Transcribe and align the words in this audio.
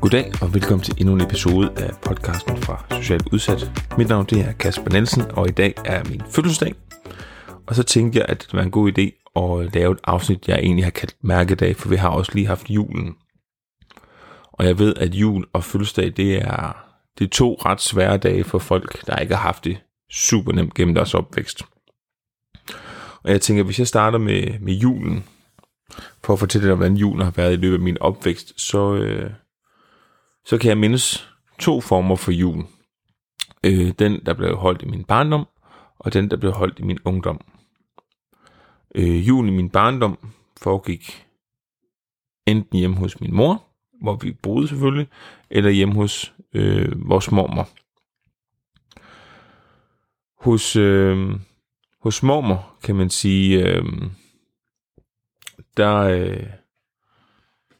Goddag 0.00 0.32
og 0.42 0.54
velkommen 0.54 0.84
til 0.84 0.94
endnu 0.98 1.14
en 1.14 1.20
episode 1.20 1.72
af 1.76 1.90
podcasten 2.02 2.56
fra 2.56 2.84
Socialt 2.90 3.28
Udsat. 3.32 3.70
Mit 3.98 4.08
navn 4.08 4.26
det 4.26 4.40
er 4.40 4.52
Kasper 4.52 4.90
Nielsen, 4.90 5.22
og 5.22 5.48
i 5.48 5.52
dag 5.52 5.74
er 5.84 6.04
min 6.04 6.22
fødselsdag. 6.30 6.74
Og 7.66 7.74
så 7.74 7.82
tænkte 7.82 8.18
jeg, 8.18 8.26
at 8.28 8.42
det 8.42 8.54
var 8.54 8.62
en 8.62 8.70
god 8.70 8.92
idé 8.92 9.32
at 9.42 9.74
lave 9.74 9.92
et 9.92 9.98
afsnit, 10.04 10.48
jeg 10.48 10.58
egentlig 10.58 10.84
har 10.84 10.90
kaldt 10.90 11.16
mærkedag, 11.20 11.76
for 11.76 11.88
vi 11.88 11.96
har 11.96 12.08
også 12.08 12.32
lige 12.34 12.46
haft 12.46 12.70
julen. 12.70 13.14
Og 14.52 14.66
jeg 14.66 14.78
ved, 14.78 14.94
at 14.96 15.14
jul 15.14 15.44
og 15.52 15.64
fødselsdag, 15.64 16.12
det 16.16 16.36
er, 16.36 16.84
det 17.18 17.24
er 17.24 17.28
to 17.28 17.54
ret 17.64 17.80
svære 17.80 18.16
dage 18.16 18.44
for 18.44 18.58
folk, 18.58 19.06
der 19.06 19.16
ikke 19.16 19.34
har 19.34 19.42
haft 19.42 19.64
det 19.64 19.78
super 20.10 20.52
nemt 20.52 20.74
gennem 20.74 20.94
deres 20.94 21.14
opvækst. 21.14 21.62
Og 23.24 23.30
jeg 23.30 23.40
tænker, 23.40 23.62
hvis 23.64 23.78
jeg 23.78 23.86
starter 23.86 24.18
med, 24.18 24.58
med 24.60 24.74
julen, 24.74 25.24
for 26.24 26.32
at 26.32 26.38
fortælle 26.38 26.68
dig, 26.68 26.76
hvordan 26.76 26.96
julen 26.96 27.22
har 27.22 27.30
været 27.30 27.52
i 27.52 27.56
løbet 27.56 27.74
af 27.74 27.80
min 27.80 27.98
opvækst, 28.00 28.60
så, 28.60 28.94
øh, 28.94 29.30
så 30.44 30.58
kan 30.58 30.68
jeg 30.68 30.78
mindes 30.78 31.28
to 31.58 31.80
former 31.80 32.16
for 32.16 32.32
jul. 32.32 32.64
Øh, 33.64 33.92
den, 33.98 34.20
der 34.26 34.34
blev 34.34 34.56
holdt 34.56 34.82
i 34.82 34.86
min 34.86 35.04
barndom, 35.04 35.46
og 35.98 36.12
den, 36.12 36.30
der 36.30 36.36
blev 36.36 36.52
holdt 36.52 36.78
i 36.78 36.82
min 36.82 36.98
ungdom. 37.04 37.40
Øh, 38.94 39.28
julen 39.28 39.52
i 39.52 39.56
min 39.56 39.70
barndom 39.70 40.18
foregik 40.62 41.26
enten 42.46 42.78
hjemme 42.78 42.96
hos 42.96 43.20
min 43.20 43.34
mor, 43.34 43.64
hvor 44.02 44.16
vi 44.16 44.32
boede 44.32 44.68
selvfølgelig, 44.68 45.08
eller 45.50 45.70
hjemme 45.70 45.94
hos 45.94 46.34
øh, 46.54 47.08
vores 47.08 47.30
mormor. 47.30 47.68
Hos, 50.44 50.76
øh, 50.76 51.30
hos 52.04 52.22
mormor, 52.22 52.76
kan 52.82 52.96
man 52.96 53.10
sige, 53.10 53.66
øh, 53.66 53.84
der, 55.76 55.94
øh, 55.96 56.46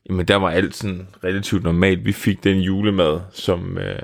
jamen 0.08 0.28
der 0.28 0.36
var 0.36 0.50
alt 0.50 0.74
sådan 0.74 1.08
relativt 1.24 1.62
normalt. 1.62 2.04
Vi 2.04 2.12
fik 2.12 2.44
den 2.44 2.60
julemad, 2.60 3.20
som, 3.32 3.78
øh, 3.78 4.02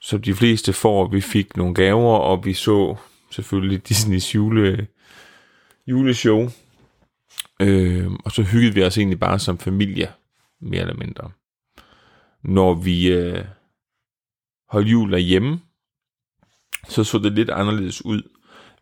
som 0.00 0.22
de 0.22 0.34
fleste 0.34 0.72
får. 0.72 1.08
Vi 1.08 1.20
fik 1.20 1.56
nogle 1.56 1.74
gaver, 1.74 2.16
og 2.18 2.44
vi 2.44 2.54
så 2.54 2.96
selvfølgelig 3.30 3.84
Disneys 3.88 4.34
jule, 4.34 4.86
juleshow. 5.86 6.48
Øh, 7.60 8.10
og 8.24 8.32
så 8.32 8.42
hyggede 8.42 8.74
vi 8.74 8.82
os 8.82 8.98
egentlig 8.98 9.20
bare 9.20 9.38
som 9.38 9.58
familie, 9.58 10.12
mere 10.60 10.80
eller 10.80 10.96
mindre. 10.96 11.30
Når 12.44 12.74
vi 12.74 13.08
øh, 13.08 13.44
holdt 14.68 14.88
jul 14.88 15.12
derhjemme, 15.12 15.60
så 16.88 17.04
så 17.04 17.18
det 17.18 17.32
lidt 17.32 17.50
anderledes 17.50 18.04
ud. 18.04 18.22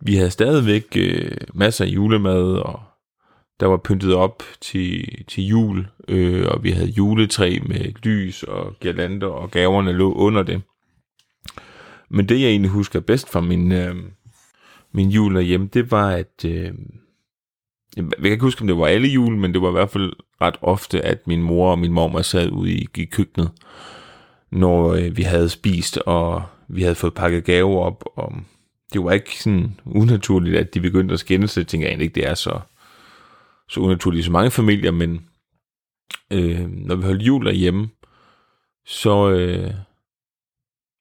Vi 0.01 0.15
havde 0.15 0.31
stadigvæk 0.31 0.85
øh, 0.97 1.37
masser 1.55 1.85
af 1.85 1.89
julemad, 1.89 2.57
og 2.57 2.81
der 3.61 3.67
var 3.67 3.77
pyntet 3.77 4.15
op 4.15 4.43
til, 4.61 5.25
til 5.29 5.47
jul, 5.47 5.87
øh, 6.09 6.47
og 6.49 6.65
vi 6.65 6.71
havde 6.71 6.89
juletræ 6.89 7.59
med 7.67 7.93
lys 8.03 8.43
og 8.43 8.77
girlander, 8.81 9.27
og 9.27 9.51
gaverne 9.51 9.93
lå 9.93 10.13
under 10.13 10.43
det. 10.43 10.63
Men 12.11 12.29
det, 12.29 12.41
jeg 12.41 12.49
egentlig 12.49 12.71
husker 12.71 13.01
bedst 13.01 13.33
fra 13.33 13.41
min, 13.41 13.73
øh, 13.73 13.97
min 14.93 15.09
jul 15.09 15.35
derhjemme, 15.35 15.69
det 15.73 15.91
var, 15.91 16.11
at... 16.11 16.45
Øh, 16.45 16.73
jeg 17.97 18.05
kan 18.23 18.33
ikke 18.33 18.45
huske, 18.45 18.61
om 18.61 18.67
det 18.67 18.79
var 18.79 18.87
alle 18.87 19.09
jul, 19.09 19.37
men 19.37 19.55
det 19.55 19.63
var 19.63 19.69
i 19.69 19.73
hvert 19.73 19.91
fald 19.91 20.13
ret 20.41 20.57
ofte, 20.63 21.03
at 21.03 21.27
min 21.27 21.43
mor 21.43 21.71
og 21.71 21.79
min 21.79 21.93
mormor 21.93 22.23
sad 22.23 22.51
ude 22.51 22.73
i, 22.73 22.89
i 22.97 23.05
køkkenet, 23.05 23.51
når 24.51 24.93
øh, 24.93 25.17
vi 25.17 25.23
havde 25.23 25.49
spist, 25.49 25.99
og 25.99 26.43
vi 26.69 26.83
havde 26.83 26.95
fået 26.95 27.15
pakket 27.15 27.45
gaver 27.45 27.81
op, 27.81 28.05
og 28.17 28.33
det 28.95 29.05
var 29.05 29.13
ikke 29.13 29.43
sådan 29.43 29.81
unaturligt, 29.85 30.57
at 30.57 30.75
de 30.75 30.81
begyndte 30.81 31.13
at 31.13 31.21
skændes, 31.21 31.51
så 31.51 31.61
jeg 31.61 31.67
tænker 31.67 31.89
egentlig 31.89 32.05
ikke, 32.05 32.15
det 32.15 32.27
er 32.27 32.35
så, 32.35 32.61
så 33.69 33.81
unaturligt 33.81 34.21
i 34.21 34.25
så 34.25 34.33
mange 34.33 34.51
familier, 34.51 34.91
men 34.91 35.29
øh, 36.31 36.71
når 36.71 36.95
vi 36.95 37.03
holdt 37.03 37.23
jul 37.23 37.45
derhjemme, 37.45 37.89
så, 38.87 39.31
øh, 39.31 39.71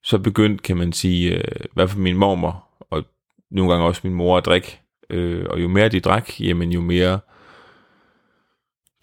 så 0.04 0.18
begyndte, 0.18 0.62
kan 0.62 0.78
man 0.78 0.94
sige, 0.94 1.36
øh, 1.36 1.66
i 1.66 1.70
hvert 1.74 1.90
fald 1.90 2.02
min 2.02 2.18
mormor, 2.18 2.68
og 2.90 3.04
nogle 3.52 3.72
gange 3.72 3.86
også 3.86 4.02
min 4.04 4.14
mor 4.14 4.38
at 4.38 4.46
drikke, 4.46 4.80
øh, 5.10 5.46
og 5.50 5.62
jo 5.62 5.68
mere 5.68 5.90
de 5.90 6.00
drak, 6.00 6.42
jamen 6.42 6.72
jo 6.72 6.82
mere 6.82 7.20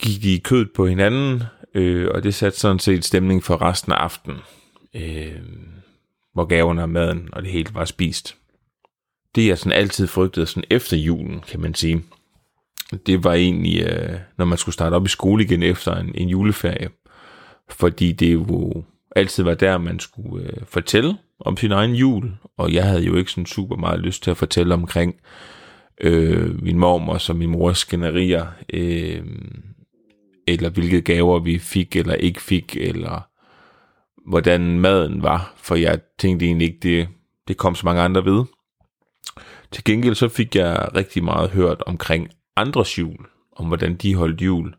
gik 0.03 0.23
de 0.23 0.35
i 0.35 0.39
kødet 0.39 0.73
på 0.73 0.87
hinanden, 0.87 1.43
øh, 1.75 2.09
og 2.15 2.23
det 2.23 2.35
satte 2.35 2.59
sådan 2.59 2.79
set 2.79 3.05
stemning 3.05 3.45
for 3.45 3.63
resten 3.63 3.93
af 3.93 3.97
aftenen, 3.97 4.39
øh, 4.95 5.41
hvor 6.33 6.45
gaverne 6.45 6.83
og 6.83 6.91
maden 6.91 7.29
og 7.33 7.43
det 7.43 7.51
hele 7.51 7.75
var 7.75 7.85
spist. 7.85 8.40
Det 9.35 9.51
er 9.51 9.55
sådan 9.55 9.73
altid 9.73 10.07
frygtet 10.07 10.49
sådan 10.49 10.65
efter 10.71 10.97
julen, 10.97 11.41
kan 11.41 11.61
man 11.61 11.75
sige. 11.75 12.03
Det 13.07 13.25
var 13.25 13.33
egentlig, 13.33 13.83
øh, 13.83 14.19
når 14.39 14.45
man 14.45 14.59
skulle 14.59 14.73
starte 14.73 14.95
op 14.95 15.07
i 15.07 15.09
skole 15.09 15.45
igen 15.45 15.63
efter 15.63 15.95
en, 15.97 16.13
en 16.15 16.29
juleferie, 16.29 16.89
fordi 17.69 18.13
det 18.13 18.33
jo 18.33 18.85
altid 19.17 19.45
var 19.45 19.55
der, 19.55 19.79
man 19.79 19.99
skulle 19.99 20.47
øh, 20.47 20.57
fortælle 20.65 21.17
om 21.41 21.57
sin 21.57 21.73
egen 21.73 21.95
jul, 21.95 22.33
og 22.57 22.73
jeg 22.73 22.87
havde 22.87 23.05
jo 23.05 23.17
ikke 23.17 23.31
sådan 23.31 23.47
super 23.47 23.77
meget 23.77 24.01
lyst 24.01 24.23
til 24.23 24.31
at 24.31 24.37
fortælle 24.37 24.75
omkring 24.75 25.15
øh, 26.01 26.63
min 26.63 26.79
mormor 26.79 27.19
og 27.29 27.37
min 27.37 27.51
mors 27.51 27.79
skænderier, 27.79 28.47
øh, 28.73 29.25
eller 30.47 30.71
hvilke 30.71 31.01
gaver 31.01 31.39
vi 31.39 31.59
fik 31.59 31.97
eller 31.97 32.15
ikke 32.15 32.43
fik, 32.43 32.77
eller 32.77 33.27
hvordan 34.31 34.81
maden 34.81 35.23
var, 35.23 35.55
for 35.57 35.75
jeg 35.75 36.01
tænkte 36.19 36.47
egentlig 36.47 36.69
ikke, 36.69 36.79
det, 36.83 37.09
det 37.49 37.57
kom 37.57 37.75
så 37.75 37.87
mange 37.87 38.03
andre 38.03 38.25
ved. 38.25 38.45
Til 39.73 39.85
gengæld 39.85 40.15
så 40.15 40.29
fik 40.29 40.57
jeg 40.57 40.89
rigtig 40.97 41.25
meget 41.25 41.51
hørt 41.51 41.83
omkring 41.87 42.29
andres 42.57 42.99
jul, 42.99 43.27
om 43.57 43.67
hvordan 43.67 43.97
de 43.97 44.15
holdt 44.15 44.41
jul. 44.41 44.75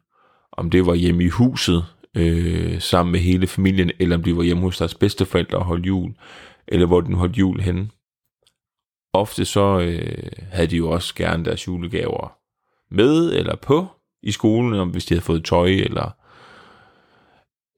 Om 0.51 0.69
det 0.69 0.85
var 0.85 0.93
hjemme 0.93 1.23
i 1.23 1.27
huset, 1.27 1.85
øh, 2.17 2.81
sammen 2.81 3.11
med 3.11 3.19
hele 3.19 3.47
familien, 3.47 3.91
eller 3.99 4.15
om 4.15 4.23
de 4.23 4.37
var 4.37 4.43
hjemme 4.43 4.63
hos 4.63 4.77
deres 4.77 4.95
bedsteforældre 4.95 5.57
og 5.57 5.65
holdt 5.65 5.85
jul, 5.85 6.13
eller 6.67 6.87
hvor 6.87 7.01
den 7.01 7.13
holdt 7.15 7.37
jul 7.37 7.61
henne. 7.61 7.89
Ofte 9.13 9.45
så 9.45 9.79
øh, 9.79 10.31
havde 10.51 10.67
de 10.67 10.77
jo 10.77 10.89
også 10.89 11.15
gerne 11.15 11.45
deres 11.45 11.67
julegaver 11.67 12.37
med 12.91 13.33
eller 13.33 13.55
på 13.55 13.87
i 14.23 14.31
skolen, 14.31 14.79
om 14.79 14.89
hvis 14.89 15.05
de 15.05 15.13
havde 15.13 15.25
fået 15.25 15.45
tøj 15.45 15.67
eller 15.67 16.11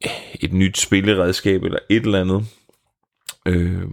øh, 0.06 0.12
et 0.42 0.54
nyt 0.54 0.78
spilleredskab 0.78 1.64
eller 1.64 1.80
et 1.90 2.04
eller 2.06 2.22
andet. 2.22 2.46
Øh, 3.48 3.88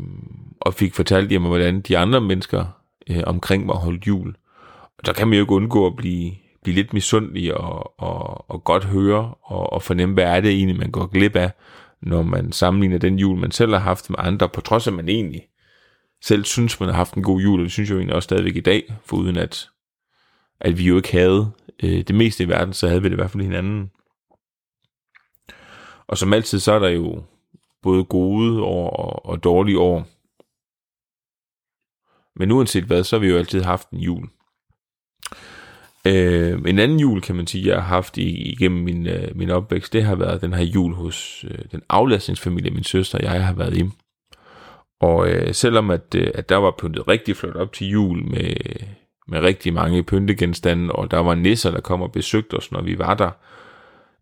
og 0.61 0.75
fik 0.75 0.95
fortalt 0.95 1.31
dem, 1.31 1.43
hvordan 1.43 1.81
de 1.81 1.99
andre 1.99 2.21
mennesker 2.21 2.65
øh, 3.11 3.23
omkring 3.27 3.67
mig 3.67 3.75
holdt 3.75 4.07
jul. 4.07 4.35
Og 4.99 5.07
der 5.07 5.13
kan 5.13 5.29
man 5.29 5.37
jo 5.37 5.43
ikke 5.43 5.55
undgå 5.55 5.87
at 5.87 5.97
blive, 5.97 6.33
blive 6.63 6.75
lidt 6.75 6.93
misundelig 6.93 7.55
og, 7.57 8.01
og, 8.01 8.51
og 8.51 8.65
godt 8.65 8.85
høre 8.85 9.35
og, 9.43 9.73
og 9.73 9.83
fornemme, 9.83 10.15
hvad 10.15 10.25
er 10.25 10.41
det 10.41 10.51
egentlig, 10.51 10.79
man 10.79 10.91
går 10.91 11.07
glip 11.07 11.37
af, 11.37 11.51
når 12.03 12.23
man 12.23 12.53
sammenligner 12.53 12.99
den 12.99 13.19
jul, 13.19 13.39
man 13.39 13.51
selv 13.51 13.73
har 13.73 13.79
haft 13.79 14.11
med 14.11 14.19
andre, 14.19 14.49
på 14.49 14.61
trods 14.61 14.87
af, 14.87 14.91
at 14.91 14.97
man 14.97 15.09
egentlig 15.09 15.43
selv 16.23 16.45
synes, 16.45 16.81
man 16.81 16.89
har 16.89 16.97
haft 16.97 17.15
en 17.15 17.23
god 17.23 17.41
jul, 17.41 17.61
og 17.61 17.65
det 17.65 17.73
synes 17.73 17.89
jeg 17.89 17.95
jo 17.95 17.99
egentlig 17.99 18.17
også 18.17 18.27
stadigvæk 18.27 18.57
i 18.57 18.61
dag, 18.61 18.95
for 19.05 19.17
uden 19.17 19.37
at, 19.37 19.69
at 20.61 20.79
vi 20.79 20.85
jo 20.85 20.97
ikke 20.97 21.13
havde 21.13 21.51
øh, 21.83 22.03
det 22.03 22.15
meste 22.15 22.45
i 22.45 22.49
verden, 22.49 22.75
så 22.75 22.89
havde 22.89 23.03
vi 23.03 23.09
det 23.09 23.13
i 23.13 23.17
hvert 23.17 23.31
fald 23.31 23.43
hinanden. 23.43 23.91
Og 26.07 26.19
som 26.19 26.33
altid, 26.33 26.59
så 26.59 26.73
er 26.73 26.79
der 26.79 26.89
jo 26.89 27.23
både 27.83 28.05
gode 28.05 28.63
år 28.63 28.91
og, 28.91 29.27
og 29.27 29.45
dårlige 29.45 29.79
år. 29.79 30.07
Men 32.37 32.51
uanset 32.51 32.85
hvad, 32.85 33.05
så 33.05 33.17
har 33.17 33.21
vi 33.21 33.29
jo 33.29 33.39
altid 33.39 33.63
haft 33.63 33.91
en 33.91 33.99
jul. 33.99 34.29
Øh, 36.07 36.59
en 36.67 36.79
anden 36.79 37.01
jul, 37.01 37.21
kan 37.21 37.37
man 37.37 37.47
sige, 37.47 37.69
jeg 37.69 37.77
har 37.77 37.89
haft 37.89 38.19
igennem 38.19 38.85
min, 38.85 39.07
øh, 39.07 39.37
min 39.37 39.51
opvækst, 39.51 39.93
det 39.93 40.05
har 40.05 40.15
været 40.15 40.41
den 40.41 40.55
her 40.55 40.65
jul 40.65 40.95
hos 40.95 41.45
øh, 41.51 41.59
den 41.73 41.83
aflastningsfamilie, 41.89 42.71
min 42.71 42.85
søster 42.85 43.19
og 43.19 43.25
jeg 43.25 43.45
har 43.47 43.55
været 43.55 43.77
i. 43.77 43.85
Og 45.01 45.29
øh, 45.29 45.55
selvom 45.55 45.91
at, 45.91 46.15
øh, 46.17 46.31
at 46.35 46.49
der 46.49 46.57
var 46.57 46.75
pyntet 46.79 47.09
rigtig 47.09 47.37
flot 47.37 47.57
op 47.57 47.73
til 47.73 47.89
jul 47.89 48.25
med, 48.25 48.55
med 49.29 49.41
rigtig 49.41 49.75
mange 49.75 50.03
pyntegenstande, 50.03 50.93
og 50.93 51.11
der 51.11 51.19
var 51.19 51.35
nisser, 51.35 51.71
der 51.71 51.81
kom 51.81 52.03
og 52.03 52.13
besøgte 52.13 52.55
os, 52.55 52.73
når 52.73 52.83
vi 52.83 52.99
var 52.99 53.15
der, 53.15 53.31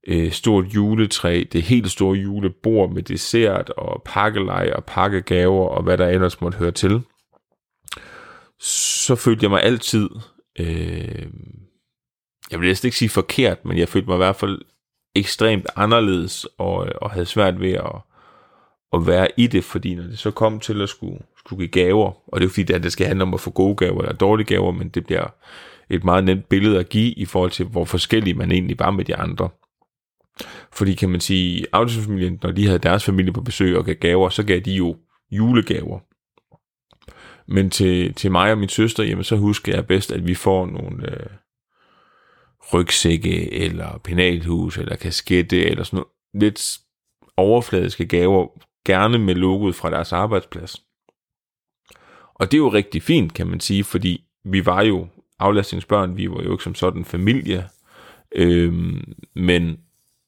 øh, 0.06 0.32
stort 0.32 0.64
juletræ, 0.64 1.44
det 1.52 1.62
helt 1.62 1.90
store 1.90 2.16
julebord 2.16 2.90
med 2.90 3.02
dessert 3.02 3.70
og 3.70 4.02
pakkelej 4.04 4.70
og 4.76 4.84
pakkegaver 4.84 5.69
og 5.69 5.82
hvad 5.82 5.99
der 5.99 6.08
ellers 6.08 6.40
måtte 6.40 6.58
høre 6.58 6.70
til, 6.70 7.02
så 8.60 9.16
følte 9.16 9.44
jeg 9.44 9.50
mig 9.50 9.62
altid 9.62 10.08
øh, 10.58 11.26
jeg 12.50 12.60
vil 12.60 12.69
næsten 12.69 12.87
ikke 12.87 12.99
sige 12.99 13.08
forkert, 13.08 13.64
men 13.64 13.78
jeg 13.78 13.88
følte 13.88 14.08
mig 14.08 14.14
i 14.14 14.25
hvert 14.25 14.37
fald 14.37 14.58
ekstremt 15.14 15.66
anderledes, 15.76 16.46
og, 16.58 16.87
øh, 16.87 16.93
og 17.02 17.10
havde 17.10 17.26
svært 17.26 17.60
ved 17.60 17.72
at, 17.72 17.96
at 18.93 19.06
være 19.06 19.28
i 19.37 19.46
det, 19.46 19.64
fordi 19.64 19.94
når 19.94 20.02
det 20.02 20.19
så 20.19 20.31
kom 20.31 20.60
til 20.60 20.82
at 20.82 20.88
skulle, 20.88 21.19
skulle 21.38 21.58
give 21.58 21.84
gaver, 21.84 22.06
og 22.06 22.40
det 22.40 22.40
er 22.40 22.49
jo 22.49 22.50
fordi, 22.50 22.72
at 22.72 22.82
det 22.82 22.93
skal 22.93 23.06
handle 23.06 23.22
om 23.22 23.34
at 23.34 23.40
få 23.40 23.50
gode 23.50 23.76
gaver 23.76 24.00
eller 24.00 24.12
dårlige 24.12 24.46
gaver, 24.46 24.72
men 24.72 24.88
det 24.88 25.06
bliver 25.06 25.26
et 25.90 26.04
meget 26.04 26.25
nemt 26.25 26.49
billede 26.49 26.78
at 26.78 26.88
give 26.88 27.12
i 27.12 27.25
forhold 27.25 27.50
til, 27.50 27.66
hvor 27.66 27.84
forskellige 27.84 28.34
man 28.34 28.52
egentlig 28.52 28.78
var 28.78 28.90
med 28.90 29.04
de 29.04 29.16
andre. 29.16 29.49
Fordi 30.72 30.94
kan 30.94 31.08
man 31.11 31.20
sige, 31.20 31.66
afdelsfamilien, 31.72 32.38
når 32.43 32.50
de 32.50 32.66
havde 32.66 32.78
deres 32.78 33.04
familie 33.04 33.32
på 33.32 33.40
besøg 33.40 33.76
og 33.76 33.84
gav 33.84 33.94
gaver, 33.94 34.28
så 34.28 34.43
gav 34.43 34.61
de 34.61 34.72
jo 34.72 34.96
julegaver. 35.31 35.99
Men 37.49 37.71
til, 37.71 38.15
til 38.15 38.33
mig 38.33 38.53
og 38.53 38.59
min 38.59 38.69
søster, 38.69 39.05
jamen 39.05 39.25
så 39.25 39.37
husker 39.37 39.75
jeg 39.75 39.87
bedst, 39.87 40.12
at 40.12 40.27
vi 40.27 40.35
får 40.35 40.67
nogle 40.67 41.11
øh, 41.11 41.27
rygsække, 42.75 43.53
eller 43.53 44.00
penalhus, 44.05 44.79
eller 44.79 44.97
kaskette, 44.97 45.65
eller 45.65 45.85
sådan 45.85 45.97
noget 45.97 46.09
lidt 46.43 46.79
overfladiske 47.37 48.06
gaver, 48.06 48.47
gerne 48.85 49.19
med 49.19 49.35
logoet 49.35 49.75
fra 49.75 49.91
deres 49.91 50.12
arbejdsplads. 50.12 50.83
Og 52.35 52.50
det 52.50 52.55
er 52.55 52.62
jo 52.62 52.73
rigtig 52.73 53.03
fint, 53.03 53.35
kan 53.35 53.47
man 53.47 53.61
sige, 53.61 53.85
fordi 53.85 54.25
vi 54.45 54.67
var 54.67 54.83
jo 54.83 55.06
aflastningsbørn, 55.39 56.17
vi 56.17 56.31
var 56.31 56.43
jo 56.43 56.53
ikke 56.53 56.65
som 56.65 56.75
sådan 56.75 57.05
familie, 57.05 57.69
øhm, 58.35 59.12
men 59.35 59.79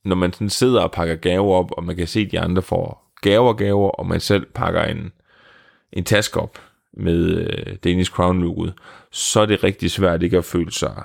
når 0.05 0.17
man 0.17 0.33
sådan 0.33 0.51
sidder 0.51 0.83
og 0.83 0.93
pakker 0.93 1.17
gaver 1.17 1.55
op, 1.55 1.71
og 1.73 1.85
man 1.85 1.97
kan 1.97 2.07
se, 2.07 2.21
at 2.21 2.33
de 2.33 2.41
andre 2.41 2.63
får 2.63 3.13
gaver 3.23 3.53
gaver, 3.53 3.91
og 3.91 4.07
man 4.07 4.21
selv 4.21 4.47
pakker 4.55 4.83
en, 4.83 5.13
en 5.93 6.05
taske 6.05 6.41
op 6.41 6.70
med 6.93 7.47
øh, 7.47 7.77
Danish 7.85 8.11
Crown 8.11 8.41
looket, 8.41 8.75
så 9.11 9.41
er 9.41 9.47
det 9.47 9.65
rigtig 9.65 9.91
svært 9.91 10.23
ikke 10.23 10.39
at 10.39 10.45
føle 10.45 10.73
sig 10.73 11.03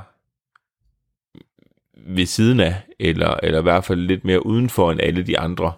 ved 2.07 2.25
siden 2.25 2.59
af, 2.59 2.75
eller, 2.99 3.35
eller 3.43 3.59
i 3.59 3.63
hvert 3.63 3.83
fald 3.83 3.99
lidt 3.99 4.25
mere 4.25 4.45
udenfor 4.45 4.91
end 4.91 5.01
alle 5.01 5.23
de 5.23 5.39
andre. 5.39 5.73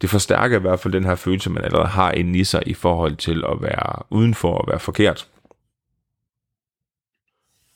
Det 0.00 0.10
forstærker 0.10 0.56
i 0.56 0.60
hvert 0.60 0.80
fald 0.80 0.92
den 0.92 1.04
her 1.04 1.14
følelse, 1.14 1.50
man 1.50 1.64
allerede 1.64 1.88
har 1.88 2.12
inde 2.12 2.38
i 2.38 2.44
sig 2.44 2.62
i 2.66 2.74
forhold 2.74 3.16
til 3.16 3.44
at 3.48 3.62
være 3.62 4.02
udenfor 4.10 4.54
og 4.54 4.68
være 4.68 4.80
forkert. 4.80 5.28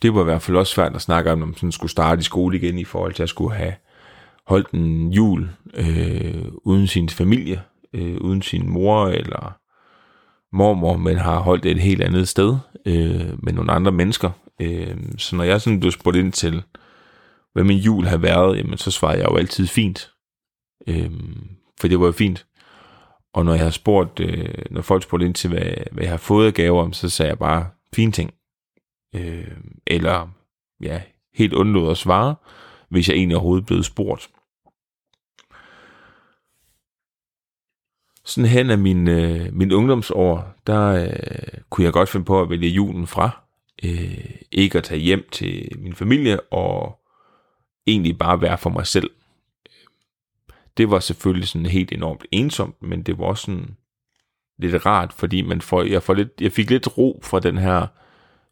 Det 0.02 0.14
var 0.14 0.20
i 0.20 0.24
hvert 0.24 0.42
fald 0.42 0.56
også 0.56 0.74
svært 0.74 0.94
at 0.94 1.02
snakke 1.02 1.32
om, 1.32 1.38
når 1.38 1.46
man 1.46 1.54
sådan 1.54 1.72
skulle 1.72 1.90
starte 1.90 2.20
i 2.20 2.22
skole 2.22 2.56
igen 2.56 2.78
i 2.78 2.84
forhold 2.84 3.14
til 3.14 3.22
at 3.22 3.28
skulle 3.28 3.54
have 3.54 3.74
holdt 4.46 4.70
en 4.70 5.12
jul 5.12 5.50
øh, 5.74 6.44
uden 6.64 6.86
sin 6.86 7.08
familie, 7.08 7.62
øh, 7.92 8.16
uden 8.16 8.42
sin 8.42 8.70
mor 8.70 9.06
eller 9.06 9.59
mormor, 10.52 10.96
men 10.96 11.16
har 11.16 11.40
holdt 11.40 11.62
det 11.62 11.70
et 11.70 11.80
helt 11.80 12.02
andet 12.02 12.28
sted 12.28 12.56
øh, 12.86 13.44
med 13.44 13.52
nogle 13.52 13.72
andre 13.72 13.92
mennesker. 13.92 14.30
Øh, 14.60 14.96
så 15.18 15.36
når 15.36 15.44
jeg 15.44 15.60
sådan 15.60 15.80
blev 15.80 15.92
spurgt 15.92 16.16
ind 16.16 16.32
til, 16.32 16.62
hvad 17.52 17.64
min 17.64 17.78
jul 17.78 18.04
har 18.04 18.16
været, 18.16 18.58
jamen 18.58 18.78
så 18.78 18.90
svarer 18.90 19.16
jeg 19.16 19.24
jo 19.30 19.36
altid 19.36 19.66
fint. 19.66 20.10
Øh, 20.86 21.10
for 21.80 21.88
det 21.88 22.00
var 22.00 22.06
jo 22.06 22.12
fint. 22.12 22.46
Og 23.34 23.44
når 23.44 23.54
jeg 23.54 23.64
har 23.64 23.70
spurgt, 23.70 24.20
øh, 24.20 24.48
når 24.70 24.82
folk 24.82 25.02
spurgte 25.02 25.26
ind 25.26 25.34
til, 25.34 25.50
hvad, 25.50 25.74
hvad 25.92 26.04
jeg 26.04 26.12
har 26.12 26.16
fået 26.16 26.46
af 26.46 26.54
gaver, 26.54 26.90
så 26.90 27.08
sagde 27.08 27.28
jeg 27.28 27.38
bare 27.38 27.66
fine 27.94 28.12
ting. 28.12 28.34
Øh, 29.14 29.56
eller 29.86 30.28
ja, 30.82 31.02
helt 31.34 31.52
undlod 31.52 31.90
at 31.90 31.96
svare, 31.96 32.34
hvis 32.88 33.08
jeg 33.08 33.16
egentlig 33.16 33.36
overhovedet 33.36 33.66
blev 33.66 33.82
spurgt. 33.82 34.30
Sådan 38.30 38.50
hen 38.50 38.70
af 38.70 38.78
min, 38.78 39.08
øh, 39.08 39.54
min 39.54 39.72
ungdomsår, 39.72 40.54
der 40.66 40.86
øh, 40.86 41.60
kunne 41.70 41.84
jeg 41.84 41.92
godt 41.92 42.08
finde 42.08 42.24
på 42.24 42.42
at 42.42 42.50
vælge 42.50 42.68
julen 42.68 43.06
fra. 43.06 43.42
Øh, 43.84 44.24
ikke 44.52 44.78
at 44.78 44.84
tage 44.84 45.00
hjem 45.00 45.28
til 45.32 45.68
min 45.78 45.94
familie 45.94 46.40
og 46.40 46.98
egentlig 47.86 48.18
bare 48.18 48.42
være 48.42 48.58
for 48.58 48.70
mig 48.70 48.86
selv. 48.86 49.10
Det 50.76 50.90
var 50.90 51.00
selvfølgelig 51.00 51.48
sådan 51.48 51.66
helt 51.66 51.92
enormt 51.92 52.24
ensomt, 52.30 52.82
men 52.82 53.02
det 53.02 53.18
var 53.18 53.24
også 53.24 53.42
sådan 53.42 53.76
lidt 54.58 54.86
rart, 54.86 55.12
fordi 55.12 55.42
man 55.42 55.60
får, 55.60 55.82
jeg, 55.82 56.02
får 56.02 56.14
lidt, 56.14 56.32
jeg 56.40 56.52
fik 56.52 56.70
lidt 56.70 56.98
ro 56.98 57.20
fra 57.22 57.40
den 57.40 57.58
her 57.58 57.86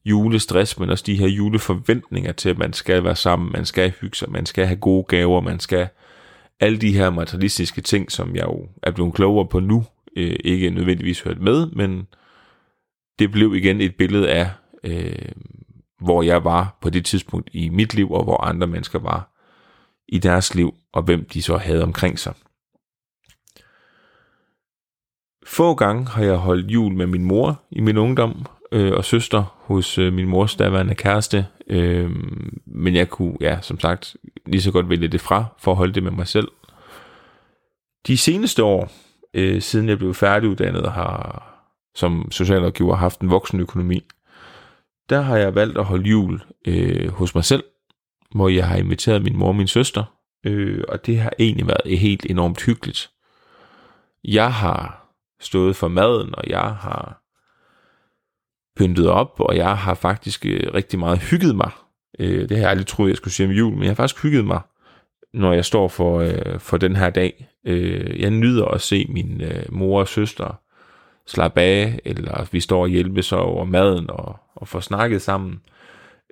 julestress, 0.04 0.78
men 0.78 0.90
også 0.90 1.04
de 1.06 1.19
her 1.19 1.26
juleforventninger 1.26 2.32
til, 2.32 2.48
at 2.48 2.58
man 2.58 2.72
skal 2.72 3.04
være 3.04 3.16
sammen, 3.16 3.52
man 3.52 3.64
skal 3.64 3.92
hygge 4.00 4.16
sig, 4.16 4.30
man 4.30 4.46
skal 4.46 4.66
have 4.66 4.78
gode 4.78 5.04
gaver, 5.04 5.40
man 5.40 5.60
skal 5.60 5.88
alle 6.60 6.78
de 6.78 6.93
her 6.93 7.10
materialistiske 7.10 7.81
ting, 7.81 8.12
som 8.12 8.37
jeg 8.37 8.44
jo 8.44 8.69
er 8.82 8.90
blevet 8.90 9.14
klogere 9.14 9.49
på 9.49 9.60
nu, 9.60 9.84
øh, 10.16 10.37
ikke 10.44 10.70
nødvendigvis 10.70 11.20
hørt 11.20 11.40
med, 11.40 11.66
men 11.66 12.06
det 13.19 13.31
blev 13.31 13.55
igen 13.55 13.81
et 13.81 13.96
billede 13.96 14.31
af, 14.31 14.50
øh, 14.84 15.32
hvor 16.00 16.22
jeg 16.22 16.44
var 16.44 16.78
på 16.81 16.90
det 16.90 17.05
tidspunkt 17.05 17.50
i 17.52 17.69
mit 17.69 17.94
liv, 17.94 18.10
og 18.10 18.25
hvor 18.25 18.44
andre 18.44 18.66
mennesker 18.66 18.99
var 18.99 19.34
i 20.08 20.19
deres 20.19 20.55
liv, 20.55 20.75
og 20.93 21.02
hvem 21.02 21.25
de 21.25 21.43
så 21.43 21.56
havde 21.56 21.82
omkring 21.82 22.19
sig. 22.19 22.34
Få 25.46 25.75
gange 25.75 26.06
har 26.06 26.22
jeg 26.22 26.37
holdt 26.37 26.70
jul 26.70 26.94
med 26.94 27.06
min 27.06 27.25
mor 27.25 27.62
i 27.70 27.81
min 27.81 27.96
ungdom, 27.96 28.46
øh, 28.72 28.92
og 28.92 29.04
søster 29.04 29.58
hos 29.60 29.98
øh, 29.98 30.12
min 30.12 30.28
mors 30.28 30.56
daværende 30.56 30.94
kæreste, 30.94 31.46
øh, 31.66 32.10
men 32.66 32.94
jeg 32.94 33.10
kunne, 33.10 33.36
ja, 33.40 33.58
som 33.60 33.80
sagt, 33.80 34.16
lige 34.46 34.62
så 34.62 34.72
godt 34.72 34.88
vælge 34.88 35.08
det 35.08 35.20
fra, 35.20 35.44
for 35.58 35.70
at 35.70 35.76
holde 35.76 35.92
det 35.92 36.02
med 36.02 36.10
mig 36.10 36.28
selv. 36.28 36.48
De 38.06 38.16
seneste 38.16 38.64
år, 38.64 38.92
øh, 39.34 39.62
siden 39.62 39.88
jeg 39.88 39.98
blev 39.98 40.14
færdiguddannet 40.14 40.82
og 40.82 40.92
har 40.92 41.44
som 41.94 42.30
socialrådgiver 42.30 42.96
haft 42.96 43.20
en 43.20 43.30
voksen 43.30 43.60
økonomi, 43.60 44.04
der 45.08 45.20
har 45.20 45.36
jeg 45.36 45.54
valgt 45.54 45.78
at 45.78 45.84
holde 45.84 46.08
jul 46.08 46.42
øh, 46.66 47.10
hos 47.10 47.34
mig 47.34 47.44
selv, 47.44 47.64
hvor 48.34 48.48
jeg 48.48 48.68
har 48.68 48.76
inviteret 48.76 49.22
min 49.22 49.36
mor 49.36 49.48
og 49.48 49.56
min 49.56 49.68
søster, 49.68 50.04
øh, 50.44 50.84
og 50.88 51.06
det 51.06 51.18
har 51.18 51.32
egentlig 51.38 51.66
været 51.66 51.98
helt 51.98 52.26
enormt 52.30 52.64
hyggeligt. 52.64 53.10
Jeg 54.24 54.52
har 54.52 55.08
stået 55.40 55.76
for 55.76 55.88
maden, 55.88 56.34
og 56.34 56.44
jeg 56.46 56.74
har 56.74 57.22
pyntet 58.78 59.08
op, 59.08 59.40
og 59.40 59.56
jeg 59.56 59.76
har 59.76 59.94
faktisk 59.94 60.46
øh, 60.46 60.75
rigtig 60.75 60.98
meget 60.98 61.19
hygget 61.19 61.56
mig. 61.56 61.70
Øh, 62.19 62.48
det 62.48 62.50
har 62.50 62.58
jeg 62.58 62.70
aldrig 62.70 62.86
troet, 62.86 63.08
jeg 63.08 63.16
skulle 63.16 63.34
sige 63.34 63.46
om 63.46 63.52
jul, 63.52 63.72
men 63.72 63.82
jeg 63.82 63.90
har 63.90 63.94
faktisk 63.94 64.22
hygget 64.22 64.44
mig, 64.44 64.60
når 65.34 65.52
jeg 65.52 65.64
står 65.64 65.88
for, 65.88 66.19
øh, 66.20 66.58
for 66.58 66.76
den 66.76 66.96
her 66.96 67.10
dag. 67.10 67.48
Øh, 67.66 68.20
jeg 68.20 68.30
nyder 68.30 68.64
at 68.64 68.80
se 68.80 69.06
min 69.08 69.40
øh, 69.40 69.64
mor 69.69 70.00
og 70.00 70.08
søster 70.08 70.60
slappe 71.26 71.60
af, 71.60 72.00
eller 72.04 72.48
vi 72.52 72.60
står 72.60 72.82
og 72.82 72.88
hjælper 72.88 73.22
så 73.22 73.36
over 73.36 73.64
maden 73.64 74.10
og, 74.10 74.36
og 74.54 74.69
får 74.69 74.80
snakket 74.80 75.22
sammen. 75.22 75.60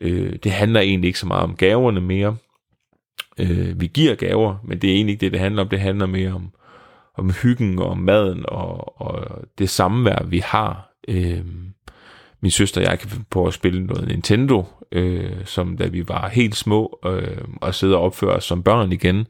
Øh, 0.02 0.37
det 0.44 0.52
handler 0.52 0.81
egentlig 0.81 1.08
ikke 1.08 1.19
så 1.19 1.26
meget 1.26 1.44
om 1.44 1.56
gaverne 1.56 2.00
mere. 2.00 2.37
Øh, 3.38 3.81
vi 3.81 3.87
giver 3.87 4.14
gaver, 4.14 4.56
men 4.64 4.78
det 4.78 4.90
er 4.90 4.94
egentlig 4.94 5.12
ikke 5.12 5.20
det, 5.20 5.32
det 5.32 5.40
handler 5.40 5.62
om. 5.62 5.69
Det 5.69 5.81
handler 5.81 6.06
mere 6.06 6.32
om, 6.32 6.52
om 7.19 7.31
hyggen 7.43 7.78
og 7.78 7.87
om 7.87 7.98
maden 7.98 8.44
og, 8.48 9.00
og 9.02 9.43
det 9.58 9.70
samvær, 9.70 10.25
vi 10.25 10.38
har. 10.38 10.93
Øh, 11.08 11.44
min 12.46 12.50
søster 12.50 12.81
og 12.81 12.87
jeg 12.87 12.98
kan 12.98 13.26
på 13.31 13.46
at 13.46 13.54
spille 13.54 13.87
noget 13.87 14.08
Nintendo, 14.08 14.64
øh, 14.93 15.44
som 15.44 15.76
da 15.76 15.87
vi 15.87 16.08
var 16.08 16.28
helt 16.28 16.56
små, 16.56 16.98
øh, 17.06 17.44
og 17.60 17.75
sidder 17.75 17.96
og 17.96 18.02
opfører 18.02 18.37
os 18.37 18.44
som 18.44 18.62
børn 18.62 18.93
igen, 18.93 19.26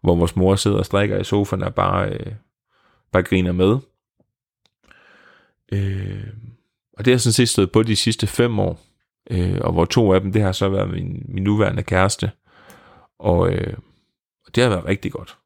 hvor 0.00 0.14
vores 0.14 0.36
mor 0.36 0.56
sidder 0.56 0.78
og 0.78 0.86
strikker 0.86 1.18
i 1.18 1.24
sofaen 1.24 1.62
og 1.62 1.74
bare, 1.74 2.08
øh, 2.08 2.32
bare 3.12 3.22
griner 3.22 3.52
med. 3.52 3.78
Øh, 5.72 6.26
og 6.98 7.04
det 7.04 7.12
har 7.12 7.18
sådan 7.18 7.32
set 7.32 7.48
stået 7.48 7.72
på 7.72 7.82
de 7.82 7.96
sidste 7.96 8.26
fem 8.26 8.58
år, 8.58 8.80
øh, 9.30 9.58
og 9.60 9.72
hvor 9.72 9.84
to 9.84 10.12
af 10.12 10.20
dem, 10.20 10.32
det 10.32 10.42
har 10.42 10.52
så 10.52 10.68
været 10.68 10.90
min, 10.90 11.26
min 11.28 11.42
nuværende 11.42 11.82
kæreste, 11.82 12.30
og, 13.18 13.52
øh, 13.52 13.76
og 14.46 14.54
det 14.54 14.62
har 14.62 14.70
været 14.70 14.84
rigtig 14.84 15.12
godt. 15.12 15.38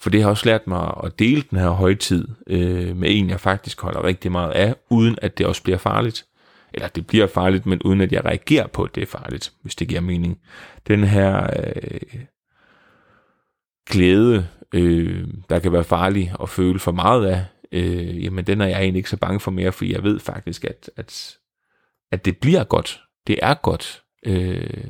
For 0.00 0.10
det 0.10 0.22
har 0.22 0.30
også 0.30 0.46
lært 0.46 0.66
mig 0.66 0.94
at 1.04 1.18
dele 1.18 1.42
den 1.50 1.58
her 1.58 1.68
højtid 1.68 2.28
øh, 2.46 2.96
med 2.96 3.08
en, 3.10 3.30
jeg 3.30 3.40
faktisk 3.40 3.80
holder 3.80 4.04
rigtig 4.04 4.32
meget 4.32 4.52
af, 4.52 4.74
uden 4.90 5.18
at 5.22 5.38
det 5.38 5.46
også 5.46 5.62
bliver 5.62 5.78
farligt. 5.78 6.26
Eller 6.74 6.88
det 6.88 7.06
bliver 7.06 7.26
farligt, 7.26 7.66
men 7.66 7.82
uden 7.82 8.00
at 8.00 8.12
jeg 8.12 8.24
reagerer 8.24 8.66
på, 8.66 8.82
at 8.82 8.94
det 8.94 9.02
er 9.02 9.06
farligt, 9.06 9.52
hvis 9.62 9.74
det 9.74 9.88
giver 9.88 10.00
mening. 10.00 10.40
Den 10.86 11.04
her 11.04 11.50
øh, 11.56 12.20
glæde, 13.90 14.48
øh, 14.74 15.28
der 15.50 15.58
kan 15.58 15.72
være 15.72 15.84
farlig 15.84 16.32
at 16.42 16.48
føle 16.48 16.78
for 16.78 16.92
meget 16.92 17.26
af, 17.26 17.44
øh, 17.72 18.24
jamen 18.24 18.46
den 18.46 18.60
er 18.60 18.66
jeg 18.66 18.80
egentlig 18.80 18.98
ikke 18.98 19.10
så 19.10 19.16
bange 19.16 19.40
for 19.40 19.50
mere, 19.50 19.72
fordi 19.72 19.92
jeg 19.92 20.02
ved 20.02 20.20
faktisk, 20.20 20.64
at, 20.64 20.90
at, 20.96 21.36
at 22.12 22.24
det 22.24 22.38
bliver 22.38 22.64
godt. 22.64 23.02
Det 23.26 23.38
er 23.42 23.54
godt. 23.54 24.02
Øh, 24.26 24.84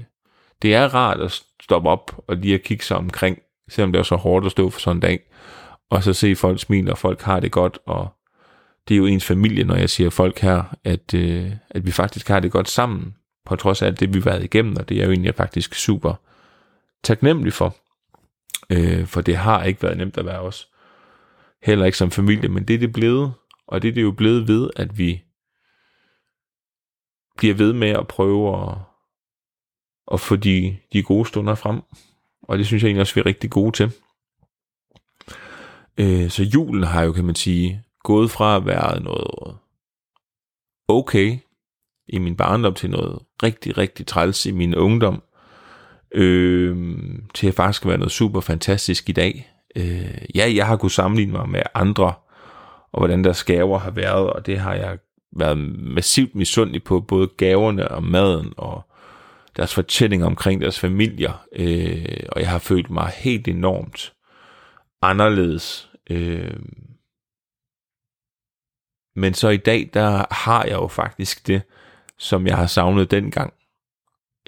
det 0.63 0.75
er 0.75 0.95
rart 0.95 1.21
at 1.21 1.43
stoppe 1.63 1.89
op 1.89 2.25
og 2.27 2.37
lige 2.37 2.55
at 2.55 2.63
kigge 2.63 2.85
sig 2.85 2.97
omkring 2.97 3.39
selvom 3.71 3.93
det 3.93 3.99
er 3.99 4.03
så 4.03 4.17
hårdt 4.17 4.47
at 4.47 4.53
stå 4.53 4.71
for 4.71 4.81
sådan 4.81 4.97
en 4.97 5.01
dag, 5.01 5.21
og 5.91 6.03
så 6.03 6.13
se 6.13 6.37
folk 6.37 6.61
smile, 6.61 6.93
og 6.93 6.99
folk 6.99 7.23
har 7.23 7.41
det 7.41 7.53
godt, 7.53 7.79
og 7.87 8.09
det 8.89 8.95
er 8.95 8.99
jo 8.99 9.07
ens 9.07 9.25
familie, 9.25 9.65
når 9.65 9.75
jeg 9.75 9.91
siger 9.91 10.11
folk 10.11 10.39
her, 10.39 10.77
at, 10.85 11.15
øh, 11.15 11.53
at 11.71 11.87
vi 11.87 11.91
faktisk 11.91 12.29
har 12.29 12.41
det 12.41 12.53
godt 12.53 12.69
sammen, 12.69 13.15
på 13.47 13.57
trods 13.57 13.83
af 13.83 13.87
alt 13.87 14.01
det, 14.01 14.15
vi 14.15 14.19
har 14.19 14.31
været 14.31 14.45
igennem, 14.45 14.77
og 14.77 14.89
det 14.89 15.01
er 15.01 15.05
jo 15.05 15.11
egentlig 15.11 15.35
faktisk 15.35 15.75
super 15.75 16.15
taknemmelig 17.03 17.53
for, 17.53 17.77
øh, 18.71 19.07
for 19.07 19.21
det 19.21 19.37
har 19.37 19.65
ikke 19.65 19.83
været 19.83 19.97
nemt 19.97 20.19
at 20.19 20.27
være 20.27 20.41
os, 20.41 20.69
heller 21.63 21.85
ikke 21.87 21.99
som 21.99 22.11
familie, 22.11 22.49
men 22.49 22.65
det 22.65 22.75
er 22.75 22.79
det 22.79 22.93
blevet, 22.93 23.33
og 23.67 23.83
det 23.83 23.89
er 23.89 23.93
det 23.93 24.03
jo 24.03 24.13
blevet 24.13 24.49
ved, 24.49 24.71
at 24.77 24.99
vi 24.99 25.23
bliver 27.37 27.55
ved 27.55 27.73
med 27.73 27.89
at 27.89 28.09
prøve 28.09 28.63
at, 28.63 28.79
at 30.13 30.21
få 30.21 30.37
de, 30.37 30.77
de 30.93 31.03
gode 31.03 31.29
stunder 31.29 31.55
frem, 31.55 31.81
og 32.49 32.59
det 32.59 32.67
synes 32.67 32.83
jeg 32.83 32.88
egentlig 32.88 33.00
også, 33.00 33.15
vi 33.15 33.21
er 33.21 33.26
rigtig 33.26 33.50
gode 33.50 33.73
til. 33.73 33.93
Øh, 35.99 36.31
så 36.31 36.43
julen 36.43 36.83
har 36.83 37.03
jo, 37.03 37.12
kan 37.12 37.25
man 37.25 37.35
sige, 37.35 37.83
gået 38.05 38.31
fra 38.31 38.57
at 38.57 38.67
være 38.67 39.00
noget 39.03 39.57
okay 40.88 41.38
i 42.09 42.19
min 42.19 42.37
barndom 42.37 42.75
til 42.75 42.91
noget 42.91 43.19
rigtig, 43.43 43.79
rigtig 43.79 44.07
træls 44.07 44.47
i 44.47 44.50
min 44.50 44.75
ungdom, 44.75 45.23
øh, 46.15 46.99
til 47.35 47.47
at 47.47 47.55
faktisk 47.55 47.87
være 47.87 47.99
noget 47.99 48.12
super 48.12 48.41
fantastisk 48.41 49.09
i 49.09 49.12
dag. 49.12 49.53
Øh, 49.76 50.25
ja, 50.35 50.53
jeg 50.55 50.67
har 50.67 50.76
kunnet 50.76 50.93
sammenligne 50.93 51.33
mig 51.33 51.49
med 51.49 51.62
andre, 51.75 52.15
og 52.93 53.00
hvordan 53.00 53.25
deres 53.25 53.45
gaver 53.45 53.79
har 53.79 53.91
været, 53.91 54.31
og 54.31 54.47
det 54.47 54.59
har 54.59 54.75
jeg 54.75 54.99
været 55.37 55.59
massivt 55.79 56.35
misundelig 56.35 56.85
på 56.85 57.00
både 57.00 57.29
gaverne 57.37 57.88
og 57.88 58.05
maden 58.05 58.53
og 58.57 58.86
deres 59.57 59.75
fortællinger 59.75 60.27
omkring 60.27 60.61
deres 60.61 60.81
familier, 60.81 61.47
øh, 61.53 62.27
og 62.29 62.41
jeg 62.41 62.51
har 62.51 62.59
følt 62.59 62.91
mig 62.91 63.13
helt 63.17 63.49
enormt 63.49 64.13
anderledes. 65.03 65.91
Øh, 66.11 66.61
men 69.17 69.35
så 69.35 69.49
i 69.49 69.57
dag, 69.57 69.91
der 69.95 70.35
har 70.35 70.65
jeg 70.65 70.73
jo 70.73 70.87
faktisk 70.89 71.47
det, 71.47 71.63
som 72.19 72.47
jeg 72.47 72.57
har 72.57 72.67
savnet 72.67 73.11
dengang. 73.11 73.53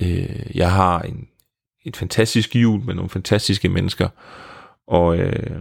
Øh, 0.02 0.56
jeg 0.56 0.72
har 0.72 1.00
en, 1.00 1.28
et 1.84 1.96
fantastisk 1.96 2.56
jul 2.56 2.80
med 2.80 2.94
nogle 2.94 3.10
fantastiske 3.10 3.68
mennesker, 3.68 4.08
og, 4.86 5.18
øh, 5.18 5.60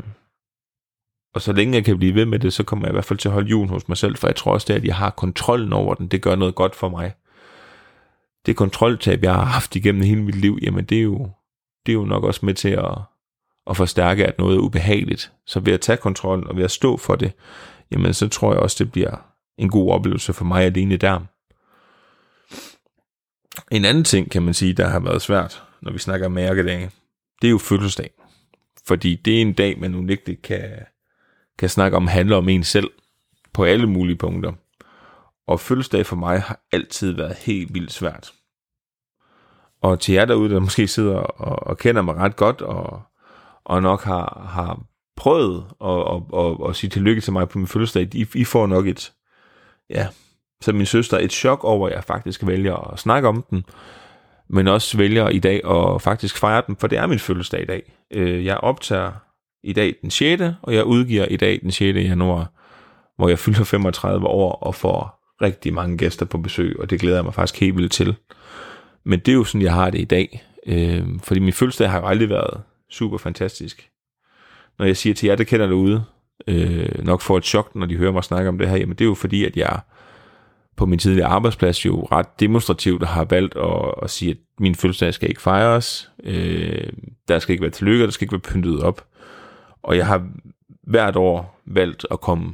og 1.33 1.41
så 1.41 1.53
længe 1.53 1.75
jeg 1.75 1.85
kan 1.85 1.97
blive 1.97 2.15
ved 2.15 2.25
med 2.25 2.39
det, 2.39 2.53
så 2.53 2.63
kommer 2.63 2.85
jeg 2.85 2.91
i 2.91 2.95
hvert 2.95 3.05
fald 3.05 3.19
til 3.19 3.29
at 3.29 3.33
holde 3.33 3.49
julen 3.49 3.69
hos 3.69 3.87
mig 3.87 3.97
selv, 3.97 4.17
for 4.17 4.27
jeg 4.27 4.35
tror 4.35 4.53
også, 4.53 4.65
det, 4.67 4.73
at 4.73 4.85
jeg 4.85 4.95
har 4.95 5.09
kontrollen 5.09 5.73
over 5.73 5.93
den, 5.93 6.07
det 6.07 6.21
gør 6.21 6.35
noget 6.35 6.55
godt 6.55 6.75
for 6.75 6.89
mig. 6.89 7.13
Det 8.47 8.55
kontroltab, 8.55 9.23
jeg 9.23 9.33
har 9.33 9.45
haft 9.45 9.75
igennem 9.75 10.03
hele 10.03 10.23
mit 10.23 10.35
liv, 10.35 10.59
jamen 10.61 10.85
det 10.85 10.97
er 10.97 11.03
jo, 11.03 11.29
det 11.85 11.91
er 11.91 11.93
jo 11.93 12.05
nok 12.05 12.23
også 12.23 12.45
med 12.45 12.53
til 12.53 12.69
at, 12.69 12.97
at 13.69 13.77
forstærke, 13.77 14.25
at 14.25 14.37
noget 14.37 14.55
er 14.55 14.61
ubehageligt. 14.61 15.31
Så 15.45 15.59
ved 15.59 15.73
at 15.73 15.81
tage 15.81 15.97
kontrollen 15.97 16.47
og 16.47 16.57
ved 16.57 16.63
at 16.63 16.71
stå 16.71 16.97
for 16.97 17.15
det, 17.15 17.31
jamen 17.91 18.13
så 18.13 18.27
tror 18.27 18.53
jeg 18.53 18.61
også, 18.61 18.83
det 18.83 18.91
bliver 18.91 19.33
en 19.57 19.69
god 19.69 19.91
oplevelse 19.91 20.33
for 20.33 20.45
mig 20.45 20.63
alene 20.63 20.97
der. 20.97 21.19
En 23.71 23.85
anden 23.85 24.03
ting, 24.03 24.31
kan 24.31 24.43
man 24.43 24.53
sige, 24.53 24.73
der 24.73 24.87
har 24.87 24.99
været 24.99 25.21
svært, 25.21 25.63
når 25.81 25.91
vi 25.91 25.99
snakker 25.99 26.27
mærkedage, 26.27 26.91
det 27.41 27.47
er 27.47 27.51
jo 27.51 27.57
fødselsdag. 27.57 28.09
Fordi 28.85 29.15
det 29.15 29.37
er 29.37 29.41
en 29.41 29.53
dag, 29.53 29.79
man 29.79 29.95
unægteligt 29.95 30.41
kan, 30.41 30.69
kan 31.59 31.69
snakke 31.69 31.97
om, 31.97 32.07
handler 32.07 32.37
om 32.37 32.49
en 32.49 32.63
selv 32.63 32.89
på 33.53 33.63
alle 33.63 33.87
mulige 33.87 34.17
punkter. 34.17 34.51
Og 35.47 35.59
fødselsdag 35.59 36.05
for 36.05 36.15
mig 36.15 36.41
har 36.41 36.59
altid 36.71 37.11
været 37.11 37.35
helt 37.35 37.73
vildt 37.73 37.91
svært. 37.91 38.33
Og 39.81 39.99
til 39.99 40.13
jer 40.13 40.25
derude, 40.25 40.49
der 40.49 40.59
måske 40.59 40.87
sidder 40.87 41.17
og, 41.17 41.67
og 41.67 41.77
kender 41.77 42.01
mig 42.01 42.15
ret 42.15 42.35
godt, 42.35 42.61
og, 42.61 43.01
og 43.65 43.81
nok 43.81 44.03
har, 44.03 44.47
har 44.49 44.81
prøvet 45.15 45.65
at, 45.81 45.89
at, 45.89 46.45
at, 46.45 46.69
at 46.69 46.75
sige 46.75 46.89
tillykke 46.89 47.21
til 47.21 47.33
mig 47.33 47.49
på 47.49 47.57
min 47.57 47.67
fødselsdag, 47.67 48.15
I, 48.15 48.27
I 48.35 48.43
får 48.43 48.67
nok 48.67 48.87
et, 48.87 49.13
ja, 49.89 50.07
så 50.61 50.73
min 50.73 50.85
søster 50.85 51.17
et 51.17 51.31
chok 51.31 51.63
over, 51.63 51.87
at 51.87 51.95
jeg 51.95 52.03
faktisk 52.03 52.47
vælger 52.47 52.91
at 52.93 52.99
snakke 52.99 53.27
om 53.27 53.45
den, 53.49 53.65
men 54.49 54.67
også 54.67 54.97
vælger 54.97 55.29
i 55.29 55.39
dag 55.39 55.69
at 55.69 56.01
faktisk 56.01 56.37
fejre 56.37 56.63
den, 56.67 56.75
for 56.75 56.87
det 56.87 56.97
er 56.97 57.07
min 57.07 57.19
fødselsdag 57.19 57.61
i 57.61 57.65
dag. 57.65 57.93
Øh, 58.13 58.45
jeg 58.45 58.57
optager 58.57 59.11
i 59.63 59.73
dag 59.73 59.95
den 60.01 60.11
6., 60.11 60.43
og 60.61 60.75
jeg 60.75 60.83
udgiver 60.83 61.25
i 61.25 61.37
dag 61.37 61.59
den 61.61 61.71
6. 61.71 61.97
januar, 61.97 62.51
hvor 63.15 63.29
jeg 63.29 63.39
fylder 63.39 63.63
35 63.63 64.27
år 64.27 64.51
og 64.51 64.75
får 64.75 65.16
rigtig 65.41 65.73
mange 65.73 65.97
gæster 65.97 66.25
på 66.25 66.37
besøg, 66.37 66.79
og 66.79 66.89
det 66.89 66.99
glæder 66.99 67.17
jeg 67.17 67.25
mig 67.25 67.33
faktisk 67.33 67.59
helt 67.59 67.77
vildt 67.77 67.91
til. 67.91 68.15
Men 69.03 69.19
det 69.19 69.31
er 69.31 69.35
jo 69.35 69.43
sådan, 69.43 69.61
jeg 69.61 69.73
har 69.73 69.89
det 69.89 69.99
i 69.99 70.05
dag, 70.05 70.43
øh, 70.67 71.03
fordi 71.23 71.39
min 71.39 71.53
fødselsdag 71.53 71.91
har 71.91 71.99
jo 71.99 72.07
aldrig 72.07 72.29
været 72.29 72.61
super 72.89 73.17
fantastisk. 73.17 73.89
Når 74.79 74.85
jeg 74.85 74.97
siger 74.97 75.13
til 75.13 75.27
jer, 75.27 75.35
det 75.35 75.47
kender 75.47 75.67
derude, 75.67 76.03
øh, 76.47 77.05
nok 77.05 77.21
får 77.21 77.37
et 77.37 77.45
chok, 77.45 77.75
når 77.75 77.85
de 77.85 77.97
hører 77.97 78.11
mig 78.11 78.23
snakke 78.23 78.49
om 78.49 78.57
det 78.57 78.69
her, 78.69 78.77
jamen 78.77 78.95
det 78.95 79.01
er 79.01 79.09
jo 79.09 79.15
fordi, 79.15 79.45
at 79.45 79.57
jeg 79.57 79.79
på 80.77 80.85
min 80.85 80.99
tidligere 80.99 81.27
arbejdsplads 81.27 81.85
jo 81.85 82.07
ret 82.11 82.39
demonstrativt 82.39 83.05
har 83.05 83.23
valgt 83.23 83.55
at, 83.55 83.93
at 84.03 84.09
sige, 84.09 84.31
at 84.31 84.37
min 84.59 84.75
fødselsdag 84.75 85.13
skal 85.13 85.29
ikke 85.29 85.41
fejres, 85.41 86.11
øh, 86.23 86.89
der 87.27 87.39
skal 87.39 87.53
ikke 87.53 87.61
være 87.61 87.71
tillykke, 87.71 88.05
der 88.05 88.11
skal 88.11 88.25
ikke 88.25 88.31
være 88.31 88.53
pyntet 88.53 88.83
op. 88.83 89.05
Og 89.83 89.97
jeg 89.97 90.07
har 90.07 90.27
hvert 90.83 91.15
år 91.15 91.61
valgt 91.65 92.05
at 92.11 92.21
komme 92.21 92.53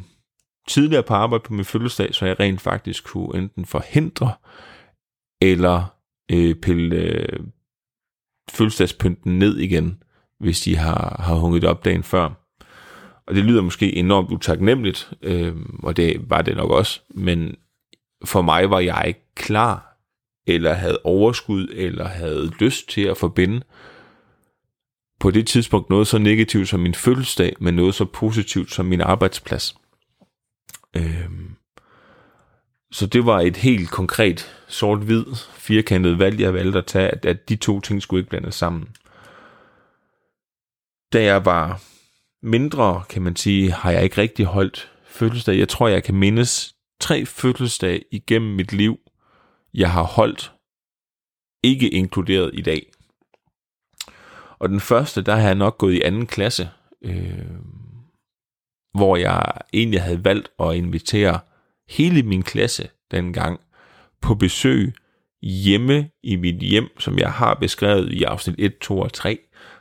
tidligere 0.67 1.03
på 1.03 1.13
arbejde 1.13 1.43
på 1.43 1.53
min 1.53 1.65
fødselsdag, 1.65 2.15
så 2.15 2.25
jeg 2.25 2.39
rent 2.39 2.61
faktisk 2.61 3.03
kunne 3.03 3.37
enten 3.37 3.65
forhindre 3.65 4.33
eller 5.41 5.85
øh, 6.31 6.55
pille 6.55 6.95
øh, 6.95 7.39
fødselsdagspynten 8.51 9.39
ned 9.39 9.57
igen, 9.57 10.03
hvis 10.39 10.61
de 10.61 10.77
har, 10.77 11.21
har 11.23 11.35
hunget 11.35 11.63
op 11.63 11.85
dagen 11.85 12.03
før. 12.03 12.29
Og 13.27 13.35
det 13.35 13.45
lyder 13.45 13.61
måske 13.61 13.95
enormt 13.95 14.31
utaknemmeligt, 14.31 15.13
øh, 15.21 15.55
og 15.83 15.97
det 15.97 16.29
var 16.29 16.41
det 16.41 16.55
nok 16.55 16.71
også, 16.71 17.01
men 17.09 17.55
for 18.25 18.41
mig 18.41 18.69
var 18.69 18.79
jeg 18.79 19.03
ikke 19.07 19.33
klar, 19.35 19.97
eller 20.47 20.73
havde 20.73 20.99
overskud, 21.03 21.67
eller 21.73 22.07
havde 22.07 22.51
lyst 22.59 22.89
til 22.89 23.01
at 23.01 23.17
forbinde 23.17 23.61
på 25.19 25.31
det 25.31 25.47
tidspunkt 25.47 25.89
noget 25.89 26.07
så 26.07 26.17
negativt 26.17 26.69
som 26.69 26.79
min 26.79 26.93
fødselsdag, 26.93 27.55
men 27.59 27.73
noget 27.73 27.95
så 27.95 28.05
positivt 28.05 28.71
som 28.71 28.85
min 28.85 29.01
arbejdsplads. 29.01 29.75
Øhm, 30.95 31.55
så 32.91 33.07
det 33.07 33.25
var 33.25 33.39
et 33.39 33.57
helt 33.57 33.91
konkret 33.91 34.63
sort-hvid 34.67 35.25
firkantet 35.53 36.19
valg, 36.19 36.39
jeg 36.39 36.53
valgte 36.53 36.79
at 36.79 36.85
tage, 36.85 37.07
at, 37.07 37.25
at 37.25 37.49
de 37.49 37.55
to 37.55 37.79
ting 37.79 38.01
skulle 38.01 38.19
ikke 38.19 38.29
blandes 38.29 38.55
sammen. 38.55 38.87
Da 41.13 41.23
jeg 41.23 41.45
var 41.45 41.81
mindre, 42.41 43.03
kan 43.09 43.21
man 43.21 43.35
sige, 43.35 43.71
har 43.71 43.91
jeg 43.91 44.03
ikke 44.03 44.21
rigtig 44.21 44.45
holdt 44.45 44.91
fødselsdag. 45.05 45.57
Jeg 45.57 45.69
tror, 45.69 45.87
jeg 45.87 46.03
kan 46.03 46.15
mindes 46.15 46.75
tre 46.99 47.25
fødselsdage 47.25 48.03
igennem 48.11 48.55
mit 48.55 48.73
liv, 48.73 48.99
jeg 49.73 49.91
har 49.91 50.03
holdt, 50.03 50.53
ikke 51.63 51.89
inkluderet 51.89 52.51
i 52.53 52.61
dag. 52.61 52.91
Og 54.59 54.69
den 54.69 54.79
første, 54.79 55.21
der 55.21 55.35
har 55.35 55.47
jeg 55.47 55.55
nok 55.55 55.77
gået 55.77 55.93
i 55.93 56.01
anden 56.01 56.27
klasse, 56.27 56.69
øh, 57.01 57.45
hvor 58.93 59.17
jeg 59.17 59.51
egentlig 59.73 60.01
havde 60.01 60.25
valgt 60.25 60.49
at 60.59 60.75
invitere 60.75 61.39
hele 61.89 62.23
min 62.23 62.43
klasse 62.43 62.89
dengang 63.11 63.59
på 64.21 64.35
besøg 64.35 64.93
hjemme 65.41 66.09
i 66.23 66.35
mit 66.35 66.55
hjem, 66.55 66.99
som 66.99 67.19
jeg 67.19 67.31
har 67.31 67.53
beskrevet 67.53 68.11
i 68.11 68.23
afsnit 68.23 68.55
1, 68.59 68.77
2 68.77 68.99
og 68.99 69.13
3, 69.13 69.39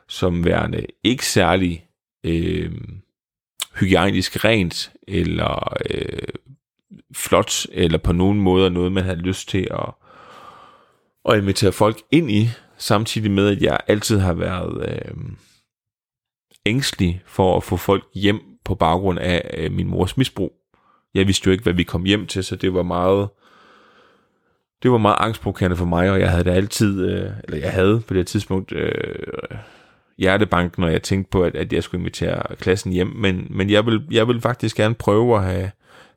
som 0.08 0.44
værende 0.44 0.86
ikke 1.04 1.26
særlig 1.26 1.86
øh, 2.24 2.72
hygiejnisk 3.80 4.44
rent, 4.44 4.92
eller 5.08 5.76
øh, 5.90 6.28
flot, 7.14 7.66
eller 7.72 7.98
på 7.98 8.12
nogen 8.12 8.40
måde 8.40 8.70
noget, 8.70 8.92
man 8.92 9.04
havde 9.04 9.18
lyst 9.18 9.48
til 9.48 9.68
at, 9.70 9.94
at 11.28 11.38
invitere 11.38 11.72
folk 11.72 12.02
ind 12.10 12.30
i, 12.30 12.48
samtidig 12.76 13.30
med, 13.30 13.48
at 13.56 13.62
jeg 13.62 13.80
altid 13.86 14.18
har 14.18 14.34
været 14.34 14.88
øh, 14.88 15.14
ængstelig 16.66 17.22
for 17.26 17.56
at 17.56 17.64
få 17.64 17.76
folk 17.76 18.04
hjem 18.14 18.51
på 18.64 18.74
baggrund 18.74 19.18
af 19.18 19.54
øh, 19.56 19.72
min 19.72 19.88
mors 19.88 20.16
misbrug. 20.16 20.52
Jeg 21.14 21.26
vidste 21.26 21.46
jo 21.46 21.52
ikke, 21.52 21.62
hvad 21.62 21.72
vi 21.72 21.82
kom 21.82 22.04
hjem 22.04 22.26
til, 22.26 22.44
så 22.44 22.56
det 22.56 22.74
var 22.74 22.82
meget 22.82 23.28
det 24.82 24.90
var 24.90 24.98
meget 24.98 25.16
angstprovokerende 25.18 25.76
for 25.76 25.84
mig, 25.84 26.10
og 26.10 26.20
jeg 26.20 26.30
havde 26.30 26.44
det 26.44 26.50
altid, 26.50 27.10
øh, 27.10 27.30
eller 27.44 27.58
jeg 27.58 27.72
havde 27.72 28.00
på 28.00 28.14
det 28.14 28.26
tidspunkt, 28.26 28.72
øh, 28.72 29.58
hjertebanken, 30.18 30.80
når 30.80 30.88
jeg 30.88 31.02
tænkte 31.02 31.30
på, 31.30 31.42
at, 31.42 31.54
at 31.54 31.72
jeg 31.72 31.82
skulle 31.82 32.00
invitere 32.00 32.56
klassen 32.56 32.92
hjem, 32.92 33.06
men, 33.06 33.46
men 33.50 33.70
jeg, 33.70 33.86
vil, 33.86 34.06
jeg 34.10 34.28
vil 34.28 34.40
faktisk 34.40 34.76
gerne 34.76 34.94
prøve 34.94 35.36
at 35.36 35.44
have, 35.44 35.70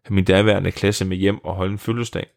have 0.04 0.16
min 0.16 0.24
daværende 0.24 0.72
klasse 0.72 1.06
med 1.06 1.18
hjem 1.18 1.46
og 1.46 1.56
holde 1.56 1.72
en 1.72 1.80
fødselsdag. 1.80 2.28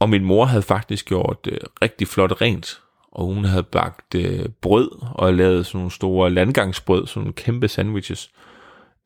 Og 0.00 0.10
min 0.10 0.24
mor 0.24 0.44
havde 0.44 0.62
faktisk 0.62 1.06
gjort 1.06 1.46
øh, 1.48 1.58
rigtig 1.82 2.08
flot 2.08 2.40
rent, 2.40 2.82
og 3.12 3.24
hun 3.26 3.44
havde 3.44 3.62
bagt 3.62 4.14
øh, 4.14 4.48
brød 4.60 4.90
og 5.14 5.34
lavet 5.34 5.66
sådan 5.66 5.78
nogle 5.78 5.90
store 5.90 6.30
landgangsbrød, 6.30 7.06
sådan 7.06 7.20
nogle 7.20 7.32
kæmpe 7.32 7.68
sandwiches. 7.68 8.30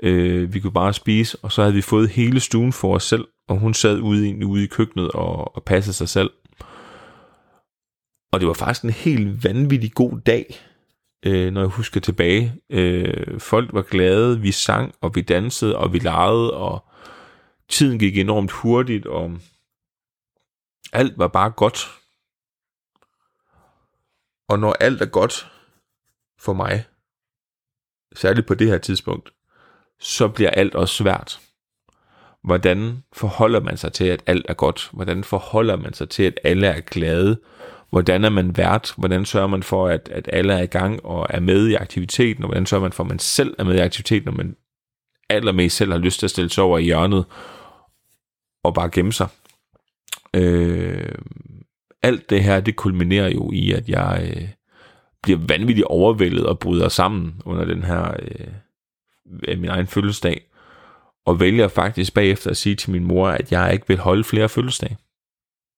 Øh, 0.02 0.54
vi 0.54 0.60
kunne 0.60 0.72
bare 0.72 0.92
spise, 0.92 1.38
og 1.42 1.52
så 1.52 1.62
havde 1.62 1.74
vi 1.74 1.82
fået 1.82 2.08
hele 2.08 2.40
stuen 2.40 2.72
for 2.72 2.94
os 2.94 3.04
selv, 3.04 3.24
og 3.48 3.58
hun 3.58 3.74
sad 3.74 4.00
ude 4.00 4.46
ude 4.46 4.64
i 4.64 4.66
køkkenet 4.66 5.10
og, 5.10 5.56
og 5.56 5.62
passede 5.62 5.96
sig 5.96 6.08
selv. 6.08 6.30
Og 8.32 8.40
det 8.40 8.48
var 8.48 8.54
faktisk 8.54 8.84
en 8.84 8.90
helt 8.90 9.44
vanvittig 9.44 9.92
god 9.92 10.20
dag, 10.26 10.56
øh, 11.26 11.52
når 11.52 11.60
jeg 11.60 11.68
husker 11.68 12.00
tilbage. 12.00 12.52
Øh, 12.70 13.40
folk 13.40 13.72
var 13.72 13.82
glade, 13.82 14.40
vi 14.40 14.52
sang, 14.52 14.94
og 15.00 15.14
vi 15.14 15.20
dansede, 15.20 15.78
og 15.78 15.92
vi 15.92 15.98
legede, 15.98 16.54
og 16.54 16.84
tiden 17.68 17.98
gik 17.98 18.18
enormt 18.18 18.50
hurtigt, 18.50 19.06
og 19.06 19.38
alt 20.92 21.18
var 21.18 21.28
bare 21.28 21.50
godt. 21.50 21.88
Og 24.48 24.58
når 24.58 24.72
alt 24.72 25.02
er 25.02 25.06
godt 25.06 25.50
for 26.38 26.52
mig, 26.52 26.84
særligt 28.14 28.46
på 28.46 28.54
det 28.54 28.68
her 28.68 28.78
tidspunkt, 28.78 29.32
så 30.00 30.28
bliver 30.28 30.50
alt 30.50 30.74
også 30.74 30.94
svært. 30.94 31.40
Hvordan 32.44 33.02
forholder 33.12 33.60
man 33.60 33.76
sig 33.76 33.92
til, 33.92 34.04
at 34.04 34.22
alt 34.26 34.46
er 34.48 34.54
godt? 34.54 34.90
Hvordan 34.92 35.24
forholder 35.24 35.76
man 35.76 35.92
sig 35.94 36.08
til, 36.08 36.22
at 36.22 36.40
alle 36.44 36.66
er 36.66 36.80
glade? 36.80 37.38
hvordan 37.90 38.24
er 38.24 38.30
man 38.30 38.56
vært, 38.56 38.94
hvordan 38.96 39.24
sørger 39.24 39.46
man 39.46 39.62
for, 39.62 39.88
at, 39.88 40.08
at 40.12 40.28
alle 40.32 40.52
er 40.52 40.62
i 40.62 40.66
gang 40.66 41.04
og 41.04 41.26
er 41.30 41.40
med 41.40 41.68
i 41.68 41.74
aktiviteten, 41.74 42.44
og 42.44 42.48
hvordan 42.48 42.66
sørger 42.66 42.82
man 42.82 42.92
for, 42.92 43.04
at 43.04 43.08
man 43.08 43.18
selv 43.18 43.54
er 43.58 43.64
med 43.64 43.74
i 43.74 43.78
aktiviteten, 43.78 44.24
når 44.24 44.36
man 44.36 44.56
allermest 45.28 45.76
selv 45.76 45.92
har 45.92 45.98
lyst 45.98 46.18
til 46.18 46.26
at 46.26 46.30
stille 46.30 46.50
sig 46.50 46.64
over 46.64 46.78
i 46.78 46.84
hjørnet 46.84 47.24
og 48.64 48.74
bare 48.74 48.90
gemme 48.90 49.12
sig. 49.12 49.28
Øh, 50.34 51.14
alt 52.02 52.30
det 52.30 52.44
her, 52.44 52.60
det 52.60 52.76
kulminerer 52.76 53.28
jo 53.28 53.50
i, 53.52 53.72
at 53.72 53.88
jeg 53.88 54.32
øh, 54.36 54.48
bliver 55.22 55.38
vanvittigt 55.48 55.86
overvældet 55.86 56.46
og 56.46 56.58
bryder 56.58 56.88
sammen 56.88 57.42
under 57.44 57.64
den 57.64 57.82
her 57.82 58.14
øh, 58.22 59.58
min 59.58 59.68
egen 59.68 59.86
fødselsdag. 59.86 60.46
og 61.26 61.40
vælger 61.40 61.68
faktisk 61.68 62.14
bagefter 62.14 62.50
at 62.50 62.56
sige 62.56 62.74
til 62.76 62.90
min 62.90 63.04
mor, 63.04 63.28
at 63.28 63.52
jeg 63.52 63.72
ikke 63.72 63.88
vil 63.88 63.98
holde 63.98 64.24
flere 64.24 64.48
fødselsdage. 64.48 64.98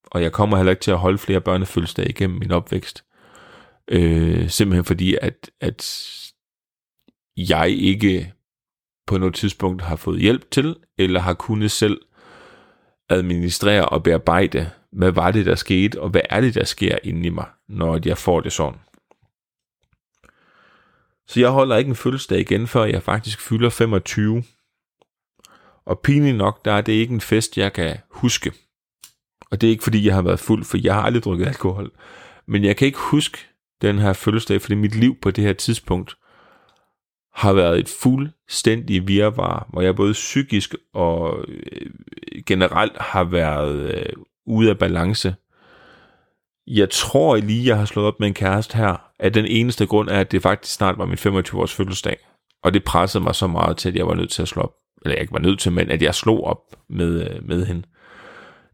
Og 0.06 0.22
jeg 0.22 0.32
kommer 0.32 0.56
heller 0.56 0.70
ikke 0.70 0.82
til 0.82 0.90
at 0.90 0.98
holde 0.98 1.18
flere 1.18 1.40
børnefødselsdage 1.40 2.08
igennem 2.08 2.38
min 2.38 2.50
opvækst. 2.52 3.04
Øh, 3.90 4.48
simpelthen 4.48 4.84
fordi, 4.84 5.16
at, 5.22 5.50
at 5.60 6.08
jeg 7.36 7.70
ikke 7.70 8.32
på 9.06 9.18
noget 9.18 9.34
tidspunkt 9.34 9.82
har 9.82 9.96
fået 9.96 10.20
hjælp 10.20 10.50
til, 10.50 10.76
eller 10.98 11.20
har 11.20 11.34
kunnet 11.34 11.70
selv 11.70 12.00
administrere 13.08 13.88
og 13.88 14.02
bearbejde, 14.02 14.70
hvad 14.92 15.10
var 15.10 15.30
det, 15.30 15.46
der 15.46 15.54
skete, 15.54 16.00
og 16.00 16.08
hvad 16.08 16.20
er 16.30 16.40
det, 16.40 16.54
der 16.54 16.64
sker 16.64 16.98
inde 17.02 17.26
i 17.26 17.30
mig, 17.30 17.46
når 17.68 18.00
jeg 18.04 18.18
får 18.18 18.40
det 18.40 18.52
sådan. 18.52 18.80
Så 21.26 21.40
jeg 21.40 21.50
holder 21.50 21.76
ikke 21.76 21.88
en 21.88 21.96
fødselsdag 21.96 22.40
igen, 22.40 22.66
før 22.66 22.84
jeg 22.84 23.02
faktisk 23.02 23.40
fylder 23.40 23.70
25. 23.70 24.44
Og 25.86 26.00
pinligt 26.00 26.36
nok, 26.36 26.64
der 26.64 26.72
er 26.72 26.80
det 26.80 26.92
ikke 26.92 27.14
en 27.14 27.20
fest, 27.20 27.58
jeg 27.58 27.72
kan 27.72 27.96
huske. 28.10 28.52
Og 29.50 29.60
det 29.60 29.66
er 29.66 29.70
ikke 29.70 29.84
fordi, 29.84 30.06
jeg 30.06 30.14
har 30.14 30.22
været 30.22 30.40
fuld, 30.40 30.64
for 30.64 30.78
jeg 30.82 30.94
har 30.94 31.02
aldrig 31.02 31.24
drukket 31.24 31.46
alkohol. 31.46 31.90
Men 32.46 32.64
jeg 32.64 32.76
kan 32.76 32.86
ikke 32.86 32.98
huske 32.98 33.38
den 33.82 33.98
her 33.98 34.12
fødselsdag, 34.12 34.62
fordi 34.62 34.74
mit 34.74 34.94
liv 34.94 35.16
på 35.22 35.30
det 35.30 35.44
her 35.44 35.52
tidspunkt 35.52 36.16
har 37.34 37.52
været 37.52 37.78
et 37.78 37.88
fuldstændig 38.02 39.08
virvar, 39.08 39.68
hvor 39.72 39.82
jeg 39.82 39.96
både 39.96 40.12
psykisk 40.12 40.74
og 40.94 41.44
øh, 41.48 41.90
generelt 42.46 42.98
har 42.98 43.24
været 43.24 43.94
øh, 43.94 44.12
ude 44.48 44.70
af 44.70 44.78
balance. 44.78 45.34
Jeg 46.66 46.90
tror 46.90 47.36
lige, 47.36 47.66
jeg 47.66 47.78
har 47.78 47.84
slået 47.84 48.08
op 48.08 48.20
med 48.20 48.28
en 48.28 48.34
kæreste 48.34 48.76
her, 48.76 48.96
at 49.18 49.34
den 49.34 49.46
eneste 49.46 49.86
grund 49.86 50.08
er, 50.08 50.20
at 50.20 50.32
det 50.32 50.42
faktisk 50.42 50.74
snart 50.74 50.98
var 50.98 51.06
min 51.06 51.18
25-års 51.18 51.74
fødselsdag. 51.74 52.16
Og 52.62 52.74
det 52.74 52.84
pressede 52.84 53.24
mig 53.24 53.34
så 53.34 53.46
meget 53.46 53.76
til, 53.76 53.88
at 53.88 53.96
jeg 53.96 54.06
var 54.06 54.14
nødt 54.14 54.30
til 54.30 54.42
at 54.42 54.48
slå 54.48 54.62
op. 54.62 54.74
Eller 55.02 55.14
jeg 55.14 55.20
ikke 55.20 55.32
var 55.32 55.38
nødt 55.38 55.60
til, 55.60 55.72
men 55.72 55.90
at 55.90 56.02
jeg 56.02 56.14
slog 56.14 56.44
op 56.44 56.58
med, 56.90 57.30
øh, 57.30 57.48
med 57.48 57.66
hende. 57.66 57.82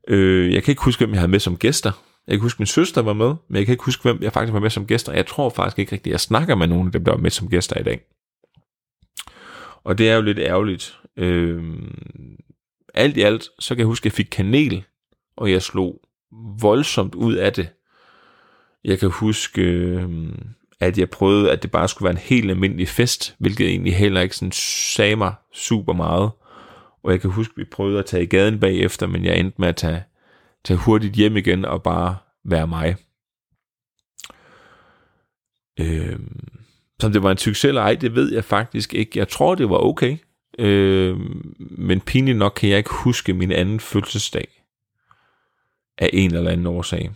Øh, 0.09 0.54
jeg 0.54 0.62
kan 0.62 0.73
ikke 0.73 0.83
huske, 0.83 1.00
hvem 1.00 1.11
jeg 1.11 1.21
havde 1.21 1.31
med 1.31 1.40
som 1.40 1.57
gæster. 1.57 1.93
Jeg 2.26 2.35
kan 2.35 2.43
huske, 2.43 2.61
min 2.61 2.66
søster 2.66 3.02
var 3.02 3.12
med, 3.12 3.35
men 3.49 3.57
jeg 3.57 3.66
kan 3.66 3.73
ikke 3.73 3.85
huske, 3.85 4.02
hvem 4.02 4.23
jeg 4.23 4.33
faktisk 4.33 4.52
var 4.52 4.61
med 4.61 4.71
som 4.71 4.87
gæster. 4.87 5.12
Jeg 5.12 5.26
tror 5.26 5.50
faktisk 5.50 5.78
ikke 5.78 5.93
rigtigt, 5.93 6.12
at 6.12 6.12
jeg 6.12 6.21
snakker 6.21 6.54
med 6.54 6.66
nogen 6.66 6.87
af 6.87 6.93
dem, 6.93 7.04
der 7.04 7.12
var 7.12 7.19
med 7.19 7.31
som 7.31 7.49
gæster 7.49 7.81
i 7.81 7.83
dag. 7.83 8.00
Og 9.85 9.99
det 9.99 10.11
er 10.11 10.14
jo 10.14 10.23
lidt 10.23 10.38
ærgerligt. 10.38 10.99
Øh, 11.16 11.62
alt 12.95 13.16
i 13.16 13.23
alt, 13.23 13.49
så 13.59 13.75
kan 13.75 13.78
jeg 13.78 13.87
huske, 13.87 14.02
at 14.02 14.04
jeg 14.04 14.12
fik 14.12 14.28
kanel, 14.31 14.85
og 15.37 15.50
jeg 15.50 15.62
slog 15.62 16.00
voldsomt 16.61 17.14
ud 17.14 17.35
af 17.35 17.53
det. 17.53 17.69
Jeg 18.85 18.99
kan 18.99 19.11
huske, 19.11 19.62
øh, 19.62 20.29
at 20.81 20.99
jeg 20.99 21.11
prøvede, 21.11 21.53
at 21.53 21.62
det 21.62 21.71
bare 21.71 21.88
skulle 21.88 22.05
være 22.05 22.14
en 22.14 22.29
helt 22.29 22.50
almindelig 22.50 22.88
fest, 22.88 23.37
hvilket 23.38 23.69
egentlig 23.69 23.97
heller 23.97 24.21
ikke 24.21 24.37
sådan 24.37 24.53
sagde 24.53 25.17
mig 25.17 25.35
super 25.53 25.93
meget. 25.93 26.31
Og 27.03 27.12
jeg 27.12 27.21
kan 27.21 27.31
huske, 27.31 27.53
at 27.53 27.59
vi 27.59 27.64
prøvede 27.64 27.99
at 27.99 28.07
tage 28.07 28.23
i 28.23 28.26
gaden 28.26 28.61
bagefter, 28.61 29.07
men 29.07 29.25
jeg 29.25 29.38
endte 29.38 29.61
med 29.61 29.69
at 29.69 29.76
tage, 29.76 30.05
tage 30.64 30.79
hurtigt 30.79 31.14
hjem 31.14 31.37
igen 31.37 31.64
og 31.64 31.83
bare 31.83 32.17
være 32.45 32.67
mig. 32.67 32.97
Øh, 35.81 36.19
som 37.00 37.12
det 37.12 37.23
var 37.23 37.31
en 37.31 37.38
succes 37.38 37.64
eller 37.64 37.83
ej, 37.83 37.95
det 37.95 38.14
ved 38.14 38.33
jeg 38.33 38.45
faktisk 38.45 38.95
ikke. 38.95 39.19
Jeg 39.19 39.29
tror, 39.29 39.55
det 39.55 39.71
var 39.71 39.79
okay. 39.79 40.17
Øh, 40.59 41.17
men 41.59 42.00
pinligt 42.00 42.38
nok 42.38 42.53
kan 42.57 42.69
jeg 42.69 42.79
ikke 42.79 42.95
huske 42.95 43.35
min 43.35 43.53
anden 43.53 43.81
fødselsdag 43.81 44.63
af 45.99 46.11
en 46.13 46.35
eller 46.35 46.51
anden 46.51 46.67
årsag. 46.67 47.11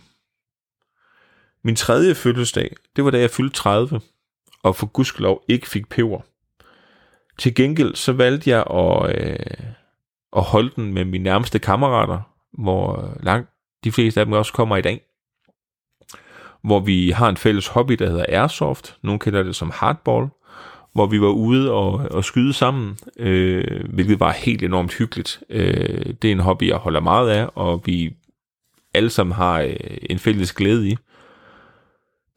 Min 1.63 1.75
tredje 1.75 2.15
fødselsdag, 2.15 2.75
det 2.95 3.05
var 3.05 3.11
da 3.11 3.19
jeg 3.19 3.29
fyldte 3.29 3.55
30, 3.55 4.01
og 4.63 4.75
for 4.75 4.85
gudskelov 4.85 5.43
ikke 5.47 5.69
fik 5.69 5.89
peber. 5.89 6.21
Til 7.37 7.55
gengæld 7.55 7.95
så 7.95 8.13
valgte 8.13 8.49
jeg 8.49 8.63
at, 8.69 9.15
øh, 9.15 9.35
at 10.35 10.43
holde 10.43 10.71
den 10.75 10.93
med 10.93 11.05
mine 11.05 11.23
nærmeste 11.23 11.59
kammerater, 11.59 12.19
hvor 12.51 13.17
langt 13.23 13.49
de 13.83 13.91
fleste 13.91 14.19
af 14.19 14.25
dem 14.25 14.33
også 14.33 14.53
kommer 14.53 14.77
i 14.77 14.81
dag. 14.81 15.01
Hvor 16.61 16.79
vi 16.79 17.09
har 17.09 17.29
en 17.29 17.37
fælles 17.37 17.67
hobby, 17.67 17.93
der 17.93 18.09
hedder 18.09 18.25
Airsoft. 18.29 18.97
Nogle 19.01 19.19
kender 19.19 19.43
det 19.43 19.55
som 19.55 19.71
hardball. 19.75 20.27
Hvor 20.93 21.05
vi 21.05 21.21
var 21.21 21.27
ude 21.27 21.71
og, 21.71 21.93
og 21.93 22.23
skyde 22.23 22.53
sammen, 22.53 22.97
øh, 23.19 23.89
hvilket 23.89 24.19
var 24.19 24.31
helt 24.31 24.63
enormt 24.63 24.93
hyggeligt. 24.93 25.43
Øh, 25.49 26.13
det 26.21 26.27
er 26.27 26.31
en 26.31 26.39
hobby, 26.39 26.67
jeg 26.67 26.77
holder 26.77 26.99
meget 26.99 27.29
af, 27.29 27.49
og 27.55 27.81
vi 27.85 28.15
alle 28.93 29.09
sammen 29.09 29.35
har 29.35 29.61
øh, 29.61 29.75
en 30.09 30.19
fælles 30.19 30.53
glæde 30.53 30.89
i. 30.89 30.97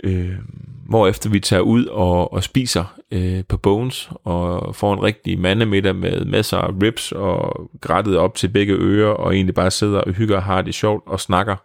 Øh, 0.04 0.38
hvor 0.88 1.08
efter 1.08 1.30
vi 1.30 1.40
tager 1.40 1.62
ud 1.62 1.86
og, 1.86 2.32
og 2.32 2.42
spiser 2.42 2.98
øh, 3.10 3.44
på 3.48 3.56
Bones 3.56 4.10
og 4.24 4.76
får 4.76 4.94
en 4.94 5.02
rigtig 5.02 5.38
mandemiddag 5.38 5.96
med 5.96 6.24
masser 6.24 6.58
af 6.58 6.70
ribs 6.82 7.12
og 7.12 7.70
grættet 7.80 8.16
op 8.16 8.34
til 8.34 8.48
begge 8.48 8.74
ører 8.74 9.12
og 9.12 9.34
egentlig 9.34 9.54
bare 9.54 9.70
sidder 9.70 10.00
og 10.00 10.12
hygger 10.12 10.36
og 10.36 10.42
har 10.42 10.62
det 10.62 10.74
sjovt 10.74 11.02
og 11.06 11.20
snakker. 11.20 11.56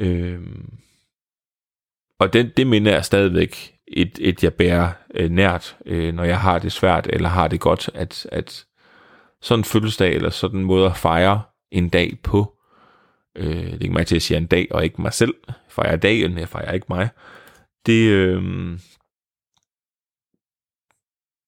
Øh, 0.00 0.40
og 2.18 2.32
den, 2.32 2.50
det 2.56 2.66
minder 2.66 2.92
er 2.92 3.02
stadigvæk 3.02 3.74
et, 3.88 4.18
et 4.20 4.44
jeg 4.44 4.54
bærer 4.54 4.90
øh, 5.14 5.30
nært, 5.30 5.76
øh, 5.86 6.14
når 6.14 6.24
jeg 6.24 6.40
har 6.40 6.58
det 6.58 6.72
svært 6.72 7.06
eller 7.12 7.28
har 7.28 7.48
det 7.48 7.60
godt, 7.60 7.90
at, 7.94 8.26
at 8.32 8.64
sådan 9.40 9.60
en 9.60 9.64
fødselsdag 9.64 10.14
eller 10.14 10.30
sådan 10.30 10.58
en 10.58 10.64
måde 10.64 10.86
at 10.86 10.96
fejre 10.96 11.42
en 11.70 11.88
dag 11.88 12.18
på, 12.22 12.51
øh, 13.36 13.72
det 13.72 13.84
er 13.84 13.90
mig 13.90 14.06
til 14.06 14.16
at 14.16 14.22
sige 14.22 14.36
en 14.36 14.46
dag 14.46 14.68
og 14.70 14.84
ikke 14.84 15.02
mig 15.02 15.12
selv, 15.12 15.34
jeg 15.48 15.54
fejrer 15.68 15.96
dagen, 15.96 16.38
jeg 16.38 16.48
fejrer 16.48 16.72
ikke 16.72 16.86
mig, 16.88 17.08
det, 17.86 18.10
øh, 18.10 18.78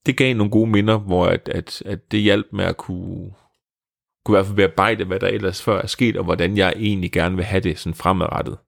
det 0.06 0.16
gav 0.16 0.34
nogle 0.34 0.50
gode 0.50 0.70
minder, 0.70 0.98
hvor 0.98 1.26
at, 1.26 1.48
at, 1.48 1.82
at 1.82 2.12
det 2.12 2.20
hjalp 2.20 2.46
med 2.52 2.64
at 2.64 2.76
kunne, 2.76 3.32
kunne 4.24 4.34
i 4.34 4.36
hvert 4.36 4.46
fald 4.46 4.56
bearbejde, 4.56 5.04
hvad 5.04 5.20
der 5.20 5.28
ellers 5.28 5.62
før 5.62 5.82
er 5.82 5.86
sket, 5.86 6.16
og 6.16 6.24
hvordan 6.24 6.56
jeg 6.56 6.72
egentlig 6.76 7.12
gerne 7.12 7.36
vil 7.36 7.44
have 7.44 7.60
det 7.60 7.78
sådan 7.78 7.94
fremadrettet. 7.94 8.58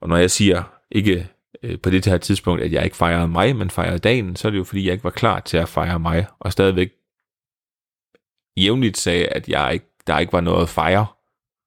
Og 0.00 0.08
når 0.08 0.16
jeg 0.16 0.30
siger, 0.30 0.62
ikke 0.90 1.28
øh, 1.62 1.80
på 1.80 1.90
det 1.90 2.06
her 2.06 2.18
tidspunkt, 2.18 2.62
at 2.62 2.72
jeg 2.72 2.84
ikke 2.84 2.96
fejrede 2.96 3.28
mig, 3.28 3.56
men 3.56 3.70
fejrede 3.70 3.98
dagen, 3.98 4.36
så 4.36 4.48
er 4.48 4.50
det 4.50 4.58
jo 4.58 4.64
fordi, 4.64 4.84
jeg 4.84 4.92
ikke 4.92 5.04
var 5.04 5.10
klar 5.10 5.40
til 5.40 5.56
at 5.56 5.68
fejre 5.68 5.98
mig, 5.98 6.26
og 6.38 6.52
stadigvæk 6.52 6.90
jævnligt 8.56 8.98
sagde, 8.98 9.26
at 9.26 9.48
jeg 9.48 9.72
ikke, 9.72 9.86
der 10.06 10.18
ikke 10.18 10.32
var 10.32 10.40
noget 10.40 10.62
at 10.62 10.68
fejre 10.68 11.06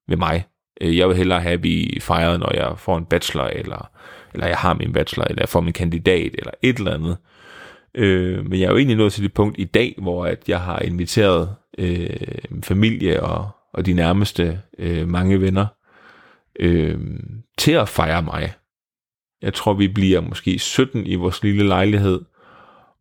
ved 0.07 0.17
mig. 0.17 0.43
Øh, 0.81 0.97
jeg 0.97 1.07
vil 1.07 1.17
hellere 1.17 1.41
have, 1.41 1.53
at 1.53 1.63
vi 1.63 1.97
fejrer, 2.01 2.37
når 2.37 2.53
jeg 2.53 2.73
får 2.77 2.97
en 2.97 3.05
bachelor, 3.05 3.43
eller, 3.43 3.89
eller 4.33 4.47
jeg 4.47 4.57
har 4.57 4.73
min 4.73 4.93
bachelor, 4.93 5.25
eller 5.25 5.41
jeg 5.41 5.49
får 5.49 5.61
min 5.61 5.73
kandidat, 5.73 6.35
eller 6.37 6.51
et 6.61 6.77
eller 6.77 6.93
andet. 6.93 7.17
Øh, 7.95 8.45
men 8.45 8.59
jeg 8.59 8.65
er 8.65 8.71
jo 8.71 8.77
egentlig 8.77 8.97
nået 8.97 9.13
til 9.13 9.23
det 9.23 9.33
punkt 9.33 9.55
i 9.59 9.63
dag, 9.63 9.95
hvor 9.97 10.25
at 10.25 10.49
jeg 10.49 10.61
har 10.61 10.79
inviteret 10.79 11.55
øh, 11.77 12.17
min 12.49 12.63
familie 12.63 13.23
og, 13.23 13.49
og 13.73 13.85
de 13.85 13.93
nærmeste 13.93 14.61
øh, 14.79 15.07
mange 15.07 15.41
venner 15.41 15.65
øh, 16.59 16.99
til 17.57 17.71
at 17.71 17.89
fejre 17.89 18.21
mig. 18.21 18.53
Jeg 19.41 19.53
tror, 19.53 19.73
vi 19.73 19.87
bliver 19.87 20.21
måske 20.21 20.59
17 20.59 21.05
i 21.05 21.15
vores 21.15 21.43
lille 21.43 21.67
lejlighed, 21.67 22.21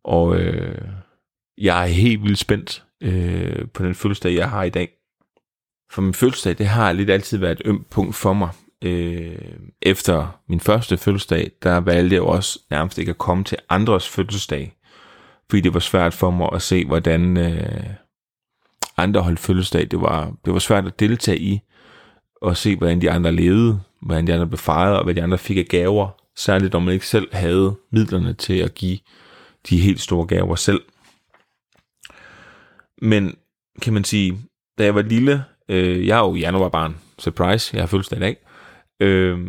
og 0.03 0.39
øh, 0.39 0.81
jeg 1.57 1.83
er 1.83 1.87
helt 1.87 2.23
vildt 2.23 2.39
spændt 2.39 2.83
øh, 3.01 3.67
på 3.73 3.83
den 3.83 3.95
fødselsdag, 3.95 4.35
jeg 4.35 4.49
har 4.49 4.63
i 4.63 4.69
dag. 4.69 4.89
For 5.93 6.01
min 6.01 6.13
fødselsdag, 6.13 6.57
det 6.57 6.67
har 6.67 6.91
lidt 6.91 7.09
altid 7.09 7.37
været 7.37 7.59
et 7.59 7.61
ømt 7.65 7.89
punkt 7.89 8.15
for 8.15 8.33
mig. 8.33 8.49
Øh, 8.81 9.35
efter 9.81 10.39
min 10.49 10.59
første 10.59 10.97
fødselsdag, 10.97 11.51
der 11.63 11.77
valgte 11.79 12.15
jeg 12.15 12.23
også 12.23 12.59
nærmest 12.69 12.97
ikke 12.97 13.09
at 13.09 13.17
komme 13.17 13.43
til 13.43 13.57
andres 13.69 14.09
fødselsdag, 14.09 14.75
fordi 15.49 15.61
det 15.61 15.73
var 15.73 15.79
svært 15.79 16.13
for 16.13 16.31
mig 16.31 16.49
at 16.53 16.61
se, 16.61 16.85
hvordan 16.85 17.37
øh, 17.37 17.83
andre 18.97 19.21
holdt 19.21 19.39
fødselsdag. 19.39 19.91
Det 19.91 20.01
var, 20.01 20.33
det 20.45 20.53
var 20.53 20.59
svært 20.59 20.85
at 20.85 20.99
deltage 20.99 21.39
i, 21.39 21.59
og 22.41 22.57
se, 22.57 22.75
hvordan 22.75 23.01
de 23.01 23.11
andre 23.11 23.31
levede, 23.31 23.79
hvordan 24.01 24.27
de 24.27 24.33
andre 24.33 24.47
blev 24.47 24.57
fejret, 24.57 24.97
og 24.97 25.03
hvad 25.03 25.15
de 25.15 25.23
andre 25.23 25.37
fik 25.37 25.57
af 25.57 25.65
gaver, 25.65 26.09
særligt 26.35 26.73
når 26.73 26.79
man 26.79 26.93
ikke 26.93 27.07
selv 27.07 27.35
havde 27.35 27.75
midlerne 27.91 28.33
til 28.33 28.57
at 28.57 28.73
give 28.73 28.99
de 29.69 29.77
helt 29.77 30.01
store 30.01 30.25
gaver 30.27 30.55
selv. 30.55 30.81
Men 33.01 33.35
kan 33.81 33.93
man 33.93 34.03
sige, 34.03 34.37
da 34.77 34.83
jeg 34.83 34.95
var 34.95 35.01
lille, 35.01 35.43
øh, 35.73 36.07
jeg 36.07 36.17
er 36.19 36.27
jo 36.27 36.35
januarbarn, 36.35 36.95
surprise, 37.19 37.75
jeg 37.75 37.81
har 37.81 37.87
fødselsdag 37.87 38.17
i 38.17 38.21
dag, 38.21 38.37
øh, 38.99 39.39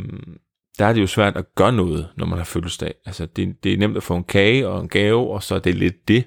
der 0.78 0.86
er 0.86 0.92
det 0.92 1.00
jo 1.00 1.06
svært 1.06 1.36
at 1.36 1.54
gøre 1.54 1.72
noget, 1.72 2.08
når 2.16 2.26
man 2.26 2.38
har 2.38 2.44
fødselsdag. 2.44 2.94
Altså, 3.06 3.26
det, 3.26 3.64
det 3.64 3.72
er 3.72 3.78
nemt 3.78 3.96
at 3.96 4.02
få 4.02 4.16
en 4.16 4.24
kage 4.24 4.68
og 4.68 4.80
en 4.80 4.88
gave, 4.88 5.30
og 5.30 5.42
så 5.42 5.54
er 5.54 5.58
det 5.58 5.74
lidt 5.74 6.08
det. 6.08 6.24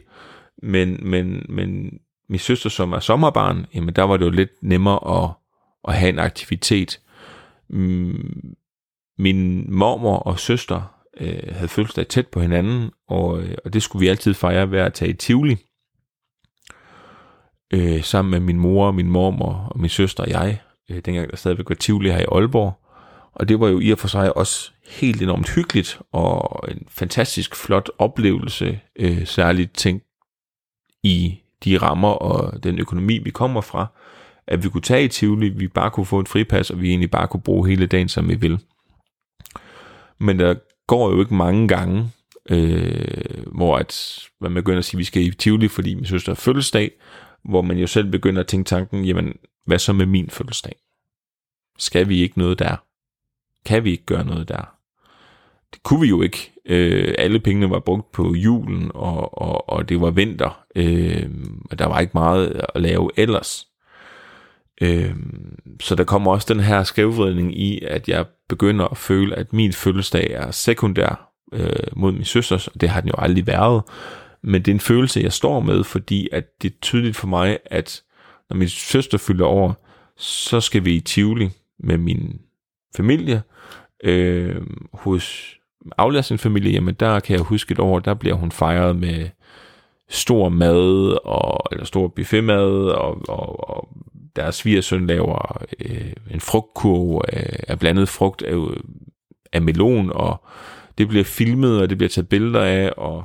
Men, 0.64 1.00
men, 1.02 1.46
men 1.50 2.00
min 2.30 2.40
søster, 2.40 2.70
som 2.70 2.94
er 2.94 3.00
sommerbarn, 3.00 3.66
jamen 3.74 3.96
der 3.96 4.04
var 4.04 4.18
det 4.18 4.26
jo 4.26 4.30
lidt 4.30 4.52
nemmere 4.62 5.24
at, 5.24 5.30
at 5.88 6.00
have 6.00 6.10
en 6.10 6.20
aktivitet. 6.20 7.00
Mm, 7.70 8.56
min 9.18 9.74
mormor 9.74 10.18
og 10.18 10.40
søster 10.40 10.98
øh, 11.20 11.40
havde 11.52 11.68
fødselsdag 11.68 12.08
tæt 12.08 12.28
på 12.28 12.40
hinanden, 12.40 12.92
og, 13.08 13.42
øh, 13.42 13.56
og 13.66 13.74
det 13.74 13.84
skulle 13.84 14.00
vi 14.00 14.08
altid 14.08 14.34
fejre 14.34 14.72
ved 14.72 14.80
at 14.80 14.94
tage 14.94 15.12
i 15.12 15.14
Tivoli. 15.14 15.58
Øh, 17.74 18.04
sammen 18.04 18.32
med 18.32 18.40
min 18.40 18.60
mor, 18.60 18.92
min 18.92 19.10
mormor 19.10 19.68
og 19.72 19.80
min 19.80 19.90
søster 19.90 20.24
og 20.24 20.30
jeg, 20.30 20.62
øh, 20.92 21.02
dengang 21.06 21.30
der 21.30 21.36
stadigvæk 21.36 21.70
var 21.70 21.76
Tivoli 21.76 22.12
her 22.12 22.20
i 22.20 22.26
Aalborg. 22.32 22.80
Og 23.34 23.50
det 23.50 23.60
var 23.60 23.68
jo 23.68 23.80
i 23.80 23.92
og 23.92 24.00
for 24.00 24.08
sig 24.08 24.38
også 24.38 24.72
helt 24.88 25.22
enormt 25.22 25.56
hyggeligt, 25.56 26.00
og 26.12 26.64
en 26.72 26.88
fantastisk 26.90 27.56
flot 27.56 27.90
oplevelse, 27.98 28.80
øh, 28.96 29.26
særligt 29.26 29.74
ting 29.74 30.02
i 31.04 31.40
de 31.64 31.78
rammer 31.78 32.10
og 32.10 32.64
den 32.64 32.80
økonomi, 32.80 33.18
vi 33.18 33.30
kommer 33.30 33.62
fra, 33.62 33.88
at 34.48 34.64
vi 34.64 34.70
kunne 34.70 34.82
tage 34.82 35.04
i 35.04 35.08
Tivoli, 35.08 35.50
vi 35.50 35.68
bare 35.68 35.92
kunne 35.92 36.06
få 36.06 36.20
et 36.20 36.28
fripas, 36.28 36.70
og 36.70 36.82
vi 36.82 36.90
egentlig 36.90 37.12
bare 37.12 37.28
kunne 37.28 37.42
bruge 37.42 37.70
hele 37.70 37.86
dagen, 37.86 38.10
som 38.10 38.30
vi 38.30 38.36
vil. 38.36 38.60
Men 40.20 40.40
der 40.40 40.56
går 40.88 41.12
jo 41.12 41.20
ikke 41.20 41.34
mange 41.34 41.68
gange, 41.68 42.12
øh, 42.50 43.46
hvor 43.56 43.78
at 43.78 44.20
man 44.42 44.54
begynder 44.54 44.80
at 44.80 44.86
sige, 44.86 44.98
at 44.98 45.00
vi 45.00 45.04
skal 45.04 45.22
i 45.22 45.32
Tivoli, 45.32 45.68
fordi 45.68 45.94
min 45.94 46.06
søster 46.06 46.32
har 46.32 46.36
fødselsdag, 46.36 46.92
hvor 47.48 47.62
man 47.62 47.78
jo 47.78 47.88
selv 47.88 48.12
begynder 48.12 48.42
at 48.42 48.48
tænke 48.48 48.68
tanken, 48.68 49.06
jamen, 49.06 49.34
hvad 49.66 49.80
så 49.80 49.94
med 49.94 50.06
min 50.06 50.30
fødselsdag? 50.30 50.76
Skal 51.78 52.10
vi 52.10 52.22
ikke 52.22 52.40
noget 52.40 52.60
der? 52.60 52.76
Kan 53.66 53.84
vi 53.84 53.92
ikke 53.92 54.06
gøre 54.06 54.26
noget 54.26 54.50
der? 54.50 54.78
Det 55.74 55.84
kunne 55.84 56.02
vi 56.02 56.08
jo 56.08 56.22
ikke. 56.22 56.52
Øh, 56.66 57.16
alle 57.18 57.40
pengene 57.40 57.70
var 57.70 57.80
brugt 57.80 58.12
på 58.12 58.34
julen, 58.34 58.92
og, 58.94 59.42
og, 59.42 59.70
og 59.70 59.90
det 59.90 60.02
var 60.02 60.12
vinter, 60.12 60.66
øh, 60.76 61.30
og 61.72 61.80
der 61.80 61.86
var 61.86 62.00
ikke 62.00 62.12
meget 62.14 62.62
at 62.76 62.82
lave 62.82 63.10
ellers. 63.18 63.68
Øh, 64.82 65.16
så 65.80 65.96
der 65.96 66.04
kommer 66.04 66.32
også 66.32 66.54
den 66.54 66.64
her 66.64 66.84
skævvridning 66.84 67.60
i, 67.60 67.82
at 67.82 68.10
jeg 68.10 68.26
begynder 68.50 68.86
at 68.86 68.98
føle, 68.98 69.36
at 69.36 69.54
min 69.54 69.74
fødselsdag 69.74 70.32
er 70.32 70.52
sekundær 70.52 71.32
øh, 71.54 71.88
mod 71.96 72.12
min 72.12 72.26
søsters, 72.26 72.68
og 72.68 72.82
det 72.82 72.90
har 72.90 73.02
den 73.02 73.08
jo 73.10 73.16
aldrig 73.18 73.48
været. 73.48 73.84
Men 74.44 74.62
det 74.62 74.72
er 74.72 74.76
en 74.76 74.80
følelse, 74.80 75.20
jeg 75.20 75.34
står 75.34 75.60
med, 75.60 75.84
fordi 75.84 76.30
at 76.32 76.62
det 76.62 76.72
er 76.72 76.76
tydeligt 76.82 77.18
for 77.18 77.28
mig, 77.28 77.58
at 77.66 78.04
når 78.50 78.58
min 78.58 78.70
søster 78.70 79.18
fylder 79.18 79.46
over, 79.46 79.74
så 80.18 80.62
skal 80.62 80.86
vi 80.86 80.96
i 80.96 81.00
Tivoli 81.00 81.50
med 81.80 81.98
min 81.98 82.40
familie. 82.96 83.42
Øh, 84.04 84.62
hos 84.94 85.54
sin 86.22 86.38
familie, 86.38 86.72
jamen 86.72 86.94
der 86.94 87.20
kan 87.20 87.36
jeg 87.36 87.44
huske 87.44 87.72
et 87.72 87.80
år, 87.80 88.00
der 88.00 88.14
bliver 88.14 88.36
hun 88.36 88.52
fejret 88.52 88.96
med 88.96 89.30
stor 90.10 90.50
mad, 90.50 91.18
og, 91.24 91.68
eller 91.72 91.86
stor 91.86 92.08
buffetmad, 92.08 92.90
og, 92.90 93.30
og, 93.30 93.70
og 93.70 93.90
deres 94.36 94.56
svigersøn 94.56 95.08
laver 95.08 95.64
øh, 95.80 96.14
en 96.32 96.40
frugtkurv 96.40 97.22
af, 97.28 97.60
af 97.68 97.80
blandet 97.80 98.10
frugt 98.10 98.42
af, 98.42 98.56
af 99.54 99.62
melon, 99.62 100.12
og 100.12 100.44
det 100.98 101.08
bliver 101.08 101.24
filmet, 101.24 101.82
og 101.82 101.90
det 101.90 101.98
bliver 101.98 102.10
taget 102.10 102.30
billeder 102.30 102.62
af, 102.62 102.94
og 102.98 103.24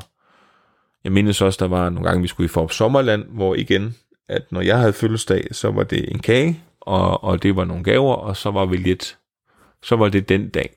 jeg 1.05 1.13
mindes 1.13 1.43
også, 1.43 1.57
der 1.61 1.69
var 1.69 1.91
nogle 1.91 2.09
gange, 2.09 2.23
vi 2.23 2.29
skulle 2.29 2.45
i 2.45 2.49
Forop 2.49 2.73
Sommerland, 2.73 3.25
hvor 3.29 3.55
igen, 3.55 3.97
at 4.29 4.53
når 4.53 4.61
jeg 4.61 4.79
havde 4.79 4.93
fødselsdag, 4.93 5.49
så 5.53 5.71
var 5.71 5.83
det 5.83 6.13
en 6.13 6.19
kage, 6.19 6.63
og, 6.81 7.25
og 7.25 7.43
det 7.43 7.57
var 7.57 7.65
nogle 7.65 7.85
gaver, 7.85 8.15
og 8.15 8.37
så 8.37 8.51
var 8.51 8.67
vi 8.67 8.77
lidt, 8.77 9.19
så 9.83 9.97
var 9.97 10.09
det 10.09 10.29
den 10.29 10.49
dag, 10.49 10.71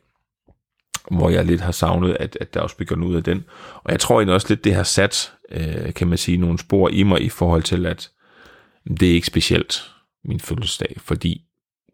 hvor 1.11 1.29
jeg 1.29 1.45
lidt 1.45 1.61
har 1.61 1.71
savnet, 1.71 2.17
at, 2.19 2.38
at 2.41 2.53
der 2.53 2.59
også 2.59 2.75
bliver 2.75 3.05
ud 3.05 3.15
af 3.15 3.23
den. 3.23 3.45
Og 3.83 3.91
jeg 3.91 3.99
tror 3.99 4.19
egentlig 4.19 4.33
også 4.33 4.47
lidt, 4.49 4.63
det 4.63 4.75
har 4.75 4.83
sat, 4.83 5.33
øh, 5.51 5.93
kan 5.93 6.07
man 6.07 6.17
sige, 6.17 6.38
nogle 6.38 6.59
spor 6.59 6.89
i 6.89 7.03
mig 7.03 7.21
i 7.21 7.29
forhold 7.29 7.63
til, 7.63 7.85
at 7.85 8.11
det 8.99 9.09
er 9.09 9.13
ikke 9.13 9.27
specielt 9.27 9.91
min 10.25 10.39
fødselsdag, 10.39 10.95
fordi 10.97 11.41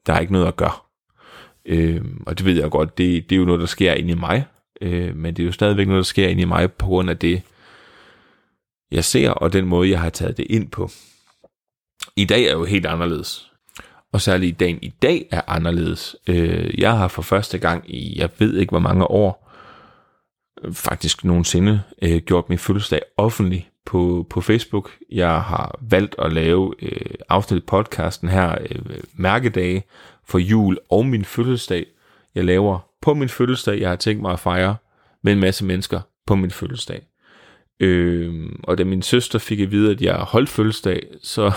der 0.08 0.14
er 0.14 0.20
ikke 0.20 0.34
noget 0.34 0.48
at 0.48 0.56
gøre. 0.56 0.74
Øh, 1.66 2.02
og 2.26 2.38
det 2.38 2.46
ved 2.46 2.62
jeg 2.62 2.72
godt, 2.72 2.98
det, 2.98 3.30
det 3.30 3.36
er 3.36 3.40
jo 3.40 3.46
noget, 3.46 3.62
der 3.62 3.68
sker 3.68 3.94
inde 3.94 4.10
i 4.10 4.16
mig, 4.16 4.46
øh, 4.82 5.16
men 5.16 5.36
det 5.36 5.44
er 5.44 5.48
jo 5.48 5.52
stadigvæk 5.52 5.88
noget, 5.88 6.00
der 6.00 6.04
sker 6.04 6.28
inde 6.28 6.42
i 6.42 6.46
mig 6.46 6.72
på 6.72 6.86
grund 6.86 7.10
af 7.10 7.18
det, 7.18 7.42
jeg 8.92 9.04
ser, 9.04 9.30
og 9.30 9.54
den 9.54 9.66
måde, 9.66 9.90
jeg 9.90 10.00
har 10.00 10.10
taget 10.10 10.38
det 10.38 10.48
ind 10.50 10.72
på. 10.72 10.90
I 12.16 12.26
dag 12.26 12.44
er 12.44 12.52
jo 12.52 12.66
helt 12.66 12.86
anderledes. 12.86 13.52
Og 14.14 14.22
særligt 14.22 14.60
dagen 14.60 14.80
i 14.82 14.94
dag 15.02 15.28
er 15.32 15.42
anderledes. 15.48 16.16
Øh, 16.28 16.80
jeg 16.80 16.98
har 16.98 17.08
for 17.08 17.22
første 17.22 17.58
gang 17.58 17.96
i, 17.96 18.20
jeg 18.20 18.30
ved 18.40 18.58
ikke 18.58 18.72
hvor 18.72 18.80
mange 18.80 19.08
år, 19.08 19.52
øh, 20.64 20.74
faktisk 20.74 21.24
nogensinde, 21.24 21.82
øh, 22.02 22.18
gjort 22.18 22.50
min 22.50 22.58
fødselsdag 22.58 23.02
offentlig 23.18 23.70
på, 23.86 24.28
på 24.30 24.42
Facebook. 24.42 24.92
Jeg 25.12 25.42
har 25.42 25.80
valgt 25.82 26.16
at 26.20 26.34
lave 26.34 26.74
øh, 26.82 27.16
afsnit 27.30 27.66
podcasten 27.66 28.30
her, 28.30 28.58
øh, 28.70 28.80
mærkedage 29.14 29.84
for 30.26 30.40
jul 30.40 30.78
og 30.90 31.06
min 31.06 31.26
fødselsdag. 31.26 31.86
Jeg 32.36 32.46
laver 32.46 32.80
på 33.02 33.14
min 33.14 33.30
fødselsdag. 33.30 33.80
Jeg 33.80 33.90
har 33.90 33.96
tænkt 33.96 34.22
mig 34.22 34.34
at 34.34 34.40
fejre 34.40 34.76
med 35.24 35.34
en 35.34 35.40
masse 35.40 35.66
mennesker 35.66 36.02
på 36.28 36.36
min 36.36 36.52
fødselsdag. 36.52 37.11
Øh, 37.82 38.50
og 38.64 38.78
da 38.78 38.84
min 38.84 39.02
søster 39.02 39.40
fik 39.40 39.60
at 39.60 39.72
vide, 39.72 39.92
at 39.92 40.02
jeg 40.02 40.16
holdt 40.16 40.50
fødselsdag, 40.50 41.04
så 41.22 41.52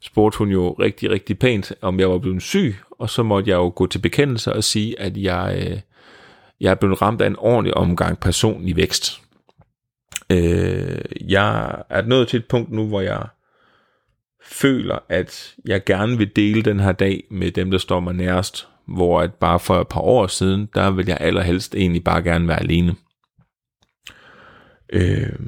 spurgte 0.00 0.38
hun 0.38 0.48
jo 0.48 0.72
rigtig, 0.72 1.10
rigtig 1.10 1.38
pænt, 1.38 1.72
om 1.80 2.00
jeg 2.00 2.10
var 2.10 2.18
blevet 2.18 2.42
syg, 2.42 2.76
og 2.90 3.10
så 3.10 3.22
måtte 3.22 3.50
jeg 3.50 3.56
jo 3.56 3.72
gå 3.76 3.86
til 3.86 3.98
bekendelse 3.98 4.52
og 4.52 4.64
sige, 4.64 5.00
at 5.00 5.16
jeg, 5.16 5.66
øh, 5.66 5.80
jeg 6.60 6.70
er 6.70 6.74
blevet 6.74 7.02
ramt 7.02 7.20
af 7.20 7.26
en 7.26 7.36
ordentlig 7.38 7.74
omgang 7.74 8.20
personlig 8.20 8.76
vækst. 8.76 9.22
Øh, 10.30 11.00
jeg 11.28 11.82
er 11.90 12.02
nået 12.02 12.28
til 12.28 12.38
et 12.38 12.46
punkt 12.46 12.72
nu, 12.72 12.86
hvor 12.86 13.00
jeg 13.00 13.26
føler, 14.44 14.98
at 15.08 15.54
jeg 15.64 15.84
gerne 15.84 16.18
vil 16.18 16.36
dele 16.36 16.62
den 16.62 16.80
her 16.80 16.92
dag 16.92 17.24
med 17.30 17.50
dem, 17.50 17.70
der 17.70 17.78
står 17.78 18.00
mig 18.00 18.14
nærest, 18.14 18.68
hvor 18.86 19.20
at 19.20 19.34
bare 19.34 19.60
for 19.60 19.80
et 19.80 19.88
par 19.88 20.00
år 20.00 20.26
siden, 20.26 20.68
der 20.74 20.90
vil 20.90 21.06
jeg 21.06 21.18
allerhelst 21.20 21.74
egentlig 21.74 22.04
bare 22.04 22.22
gerne 22.22 22.48
være 22.48 22.60
alene. 22.60 22.94
Øh, 24.92 25.38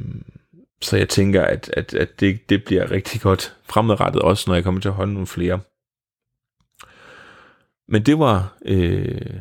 så 0.83 0.97
jeg 0.97 1.09
tænker, 1.09 1.43
at, 1.43 1.71
at, 1.77 1.95
at 1.95 2.21
det, 2.21 2.51
det 2.51 2.65
bliver 2.65 2.91
rigtig 2.91 3.21
godt 3.21 3.57
fremadrettet 3.63 4.23
også, 4.23 4.45
når 4.51 4.55
jeg 4.55 4.65
kommer 4.65 4.81
til 4.81 4.89
at 4.89 4.95
holde 4.95 5.13
nogle 5.13 5.27
flere. 5.27 5.61
Men 7.89 8.03
det 8.03 8.19
var 8.19 8.57
øh, 8.65 9.41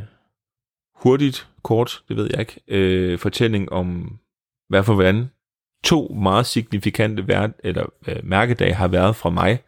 hurtigt, 0.95 1.47
kort, 1.63 2.03
det 2.07 2.17
ved 2.17 2.29
jeg 2.31 2.39
ikke, 2.39 2.61
øh, 2.67 3.19
fortælling 3.19 3.71
om, 3.71 4.17
hvad 4.69 4.83
for 4.83 4.93
hvordan 4.93 5.29
to 5.83 6.07
meget 6.07 6.45
signifikante 6.45 7.27
vær- 7.27 7.59
eller, 7.63 7.85
øh, 8.07 8.15
mærkedage 8.23 8.73
har 8.73 8.87
været 8.87 9.15
fra 9.15 9.29
mig 9.29 9.63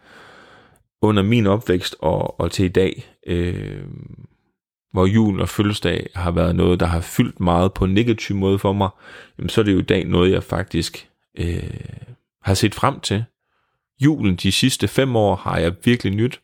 under 1.02 1.24
min 1.24 1.48
opvækst 1.48 1.95
og, 2.00 2.39
og 2.39 2.52
til 2.52 2.65
i 2.65 2.69
dag. 2.69 3.15
Øh, 3.28 3.84
hvor 4.95 5.05
jul 5.05 5.41
og 5.41 5.49
fødselsdag 5.49 6.10
har 6.15 6.31
været 6.31 6.55
noget, 6.55 6.79
der 6.79 6.86
har 6.86 7.01
fyldt 7.01 7.39
meget 7.39 7.73
på 7.73 7.86
en 7.86 7.93
negativ 7.93 8.36
måde 8.36 8.60
for 8.60 8.73
mig, 8.73 8.89
jamen 9.38 9.49
så 9.49 9.62
er 9.62 9.65
det 9.65 9.73
jo 9.73 9.79
i 9.79 9.81
dag 9.81 10.05
noget, 10.05 10.31
jeg 10.31 10.43
faktisk 10.43 11.10
øh, 11.38 11.79
har 12.43 12.53
set 12.53 12.75
frem 12.75 12.99
til. 12.99 13.23
Julen 13.99 14.36
de 14.36 14.51
sidste 14.51 14.88
fem 14.88 15.15
år 15.15 15.36
har 15.36 15.58
jeg 15.58 15.73
virkelig 15.84 16.13
nyt, 16.13 16.41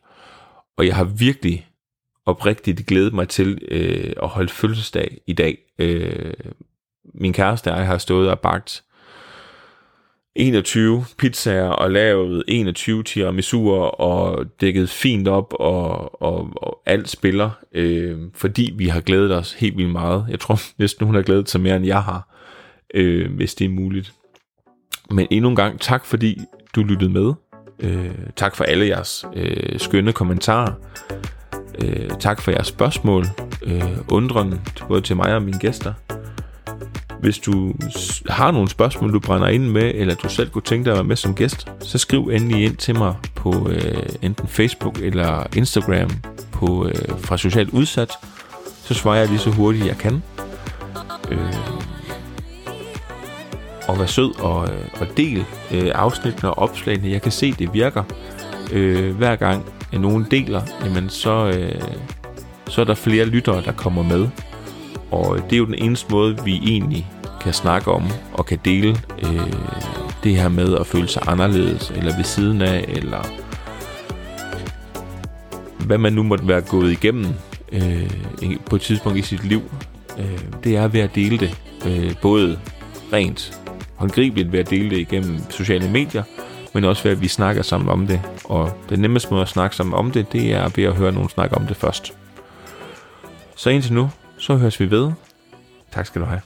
og 0.76 0.86
jeg 0.86 0.96
har 0.96 1.04
virkelig 1.04 1.66
oprigtigt 2.26 2.86
glædet 2.86 3.12
mig 3.12 3.28
til 3.28 3.58
øh, 3.70 4.12
at 4.22 4.28
holde 4.28 4.48
fødselsdag 4.48 5.18
i 5.26 5.32
dag. 5.32 5.58
Øh, 5.78 6.34
min 7.14 7.32
kæreste 7.32 7.72
og 7.72 7.78
jeg 7.78 7.86
har 7.86 7.98
stået 7.98 8.30
og 8.30 8.40
bagt 8.40 8.84
21 10.36 11.04
pizzaer 11.18 11.68
og 11.68 11.90
lavet 11.90 12.44
21 12.48 13.02
tiramisuer 13.02 14.00
og 14.00 14.46
dækket 14.60 14.90
fint 14.90 15.28
op 15.28 15.54
og, 15.60 16.22
og, 16.22 16.50
og 16.56 16.82
alt 16.86 17.08
spiller, 17.08 17.50
øh, 17.74 18.18
fordi 18.34 18.72
vi 18.76 18.86
har 18.86 19.00
glædet 19.00 19.36
os 19.36 19.52
helt 19.52 19.76
vildt 19.76 19.92
meget. 19.92 20.26
Jeg 20.28 20.40
tror 20.40 20.60
næsten 20.78 21.06
hun 21.06 21.14
har 21.14 21.22
glædet 21.22 21.50
sig 21.50 21.60
mere 21.60 21.76
end 21.76 21.86
jeg 21.86 22.02
har, 22.02 22.28
øh, 22.94 23.34
hvis 23.34 23.54
det 23.54 23.64
er 23.64 23.68
muligt. 23.68 24.12
Men 25.10 25.26
endnu 25.30 25.50
en 25.50 25.56
gang 25.56 25.80
tak 25.80 26.04
fordi 26.04 26.40
du 26.74 26.82
lyttede 26.82 27.10
med. 27.10 27.32
Øh, 27.80 28.14
tak 28.36 28.56
for 28.56 28.64
alle 28.64 28.86
jeres 28.86 29.24
øh, 29.34 29.78
skønne 29.78 30.12
kommentarer. 30.12 30.72
Øh, 31.84 32.10
tak 32.20 32.40
for 32.40 32.50
jeres 32.50 32.66
spørgsmål, 32.66 33.24
øh, 33.62 33.98
undren 34.08 34.60
både 34.88 35.00
til 35.00 35.16
mig 35.16 35.34
og 35.34 35.42
mine 35.42 35.58
gæster. 35.58 35.92
Hvis 37.22 37.38
du 37.38 37.72
har 38.28 38.50
nogle 38.50 38.68
spørgsmål, 38.68 39.12
du 39.12 39.20
brænder 39.20 39.48
ind 39.48 39.68
med, 39.68 39.92
eller 39.94 40.14
du 40.14 40.28
selv 40.28 40.50
kunne 40.50 40.62
tænke 40.62 40.84
dig 40.84 40.90
at 40.90 40.96
være 40.96 41.04
med 41.04 41.16
som 41.16 41.34
gæst, 41.34 41.68
så 41.80 41.98
skriv 41.98 42.28
endelig 42.32 42.64
ind 42.64 42.76
til 42.76 42.98
mig 42.98 43.14
på 43.34 43.68
øh, 43.68 44.02
enten 44.22 44.48
Facebook 44.48 44.98
eller 44.98 45.46
Instagram 45.56 46.10
på 46.52 46.86
øh, 46.86 47.18
fra 47.18 47.36
Socialt 47.36 47.70
Udsat. 47.70 48.12
Så 48.84 48.94
svarer 48.94 49.16
jeg 49.16 49.28
lige 49.28 49.38
så 49.38 49.50
hurtigt 49.50 49.86
jeg 49.86 49.98
kan. 49.98 50.22
Øh, 51.30 51.54
og 53.88 53.98
vær 53.98 54.06
sød 54.06 54.40
og, 54.40 54.68
øh, 54.68 54.84
og 55.00 55.06
del 55.16 55.44
øh, 55.72 55.90
afsnittene 55.94 56.50
og 56.50 56.58
opslagene. 56.58 57.10
Jeg 57.10 57.22
kan 57.22 57.32
se, 57.32 57.52
det 57.52 57.74
virker. 57.74 58.04
Øh, 58.72 59.16
hver 59.16 59.36
gang 59.36 59.64
at 59.92 60.00
nogen 60.00 60.26
deler, 60.30 60.62
jamen 60.84 61.08
så, 61.08 61.52
øh, 61.56 61.82
så 62.68 62.80
er 62.80 62.84
der 62.84 62.94
flere 62.94 63.24
lyttere, 63.24 63.62
der 63.62 63.72
kommer 63.72 64.02
med. 64.02 64.28
Og 65.12 65.36
det 65.36 65.52
er 65.52 65.58
jo 65.58 65.66
den 65.66 65.74
eneste 65.74 66.10
måde, 66.10 66.44
vi 66.44 66.56
egentlig 66.56 67.10
kan 67.40 67.52
snakke 67.52 67.90
om 67.90 68.04
og 68.32 68.46
kan 68.46 68.58
dele 68.64 68.96
øh, 69.22 69.52
det 70.24 70.36
her 70.36 70.48
med 70.48 70.78
at 70.78 70.86
føle 70.86 71.08
sig 71.08 71.22
anderledes, 71.26 71.90
eller 71.96 72.16
ved 72.16 72.24
siden 72.24 72.62
af, 72.62 72.84
eller 72.88 73.22
hvad 75.86 75.98
man 75.98 76.12
nu 76.12 76.22
måtte 76.22 76.48
være 76.48 76.60
gået 76.60 76.92
igennem 76.92 77.26
øh, 77.72 78.10
på 78.66 78.76
et 78.76 78.82
tidspunkt 78.82 79.18
i 79.18 79.22
sit 79.22 79.44
liv. 79.44 79.62
Øh, 80.18 80.38
det 80.64 80.76
er 80.76 80.88
ved 80.88 81.00
at 81.00 81.14
dele 81.14 81.38
det, 81.38 81.58
øh, 81.86 82.14
både 82.22 82.58
rent 83.12 83.60
håndgribeligt 83.96 84.52
ved 84.52 84.60
at 84.60 84.70
dele 84.70 84.90
det 84.90 84.98
igennem 84.98 85.38
sociale 85.50 85.90
medier, 85.90 86.22
men 86.74 86.84
også 86.84 87.02
ved 87.02 87.12
at 87.12 87.20
vi 87.20 87.28
snakker 87.28 87.62
sammen 87.62 87.88
om 87.88 88.06
det. 88.06 88.20
Og 88.44 88.72
den 88.88 89.00
nemmeste 89.00 89.30
måde 89.30 89.42
at 89.42 89.48
snakke 89.48 89.76
sammen 89.76 89.94
om 89.94 90.10
det, 90.10 90.32
det 90.32 90.52
er 90.52 90.68
ved 90.76 90.84
at 90.84 90.94
høre 90.94 91.12
nogen 91.12 91.28
snakke 91.28 91.56
om 91.56 91.66
det 91.66 91.76
først. 91.76 92.12
Så 93.56 93.70
indtil 93.70 93.92
nu, 93.92 94.10
så 94.42 94.56
høres 94.56 94.80
vi 94.80 94.90
ved. 94.90 95.12
Tak 95.90 96.06
skal 96.06 96.20
du 96.20 96.26
have. 96.26 96.40